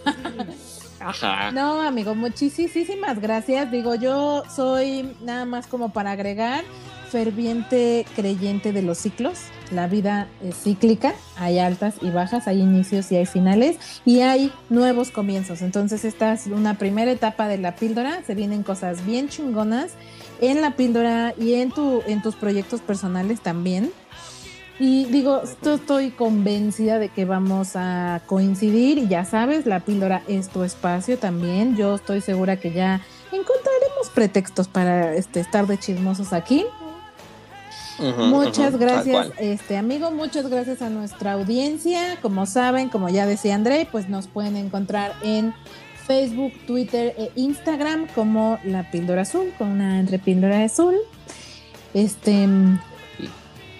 [1.00, 1.52] Ajá.
[1.52, 3.72] No, amigo, muchísimas gracias.
[3.72, 6.66] Digo, yo soy nada más como para agregar
[7.10, 9.39] ferviente creyente de los ciclos.
[9.72, 14.51] La vida es cíclica, hay altas y bajas, hay inicios y hay finales y hay
[14.70, 15.62] nuevos comienzos.
[15.62, 19.91] Entonces esta es una primera etapa de la píldora, se vienen cosas bien chingonas
[20.41, 23.91] en la píldora y en, tu, en tus proyectos personales también.
[24.80, 30.24] Y digo, esto estoy convencida de que vamos a coincidir y ya sabes, la píldora
[30.30, 31.76] es tu espacio también.
[31.76, 33.01] Yo estoy segura que ya
[33.34, 36.66] encontraremos pretextos para este, estar de chismosos aquí.
[38.00, 42.18] Muchas gracias, este amigo, muchas gracias a nuestra audiencia.
[42.22, 45.54] Como saben, como ya decía André, pues nos pueden encontrar en
[46.08, 50.95] Facebook, Twitter e Instagram como La Píldora Azul, con una entre Píldora Azul.
[51.93, 52.47] Este,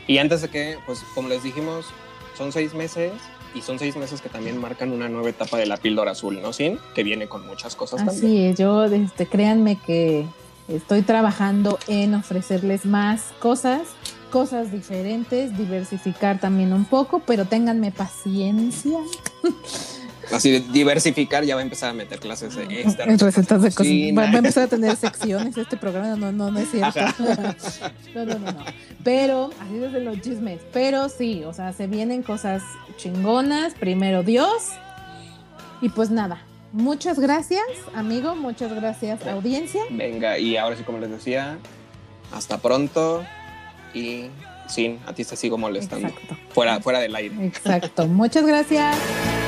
[0.08, 1.86] Y antes de que, pues como les dijimos,
[2.38, 3.12] son seis meses
[3.54, 6.54] y son seis meses que también marcan una nueva etapa de la píldora azul, ¿no?
[6.54, 8.52] Sin que viene con muchas cosas también.
[8.52, 10.26] Es, yo este, créanme que
[10.70, 13.82] estoy trabajando en ofrecerles más cosas,
[14.32, 19.00] cosas diferentes, diversificar también un poco, pero ténganme paciencia.
[20.32, 23.06] Así de diversificar, ya va a empezar a meter clases de extra.
[23.06, 24.22] Recetas de cocina.
[24.22, 27.00] Va, va a empezar a tener secciones este programa, no, no, no es cierto.
[28.14, 28.66] No, no, no, no.
[29.04, 32.62] Pero, así desde los chismes, pero sí, o sea, se vienen cosas
[32.98, 34.70] chingonas, primero Dios.
[35.82, 36.42] Y pues nada,
[36.72, 37.64] muchas gracias,
[37.94, 39.82] amigo, muchas gracias, audiencia.
[39.90, 41.58] Venga, y ahora sí, como les decía,
[42.32, 43.24] hasta pronto
[43.94, 44.30] y
[44.68, 46.08] sin, a ti te sigo molestando.
[46.08, 46.38] Exacto.
[46.50, 47.36] Fuera, fuera del aire.
[47.46, 48.08] Exacto.
[48.08, 48.98] Muchas gracias.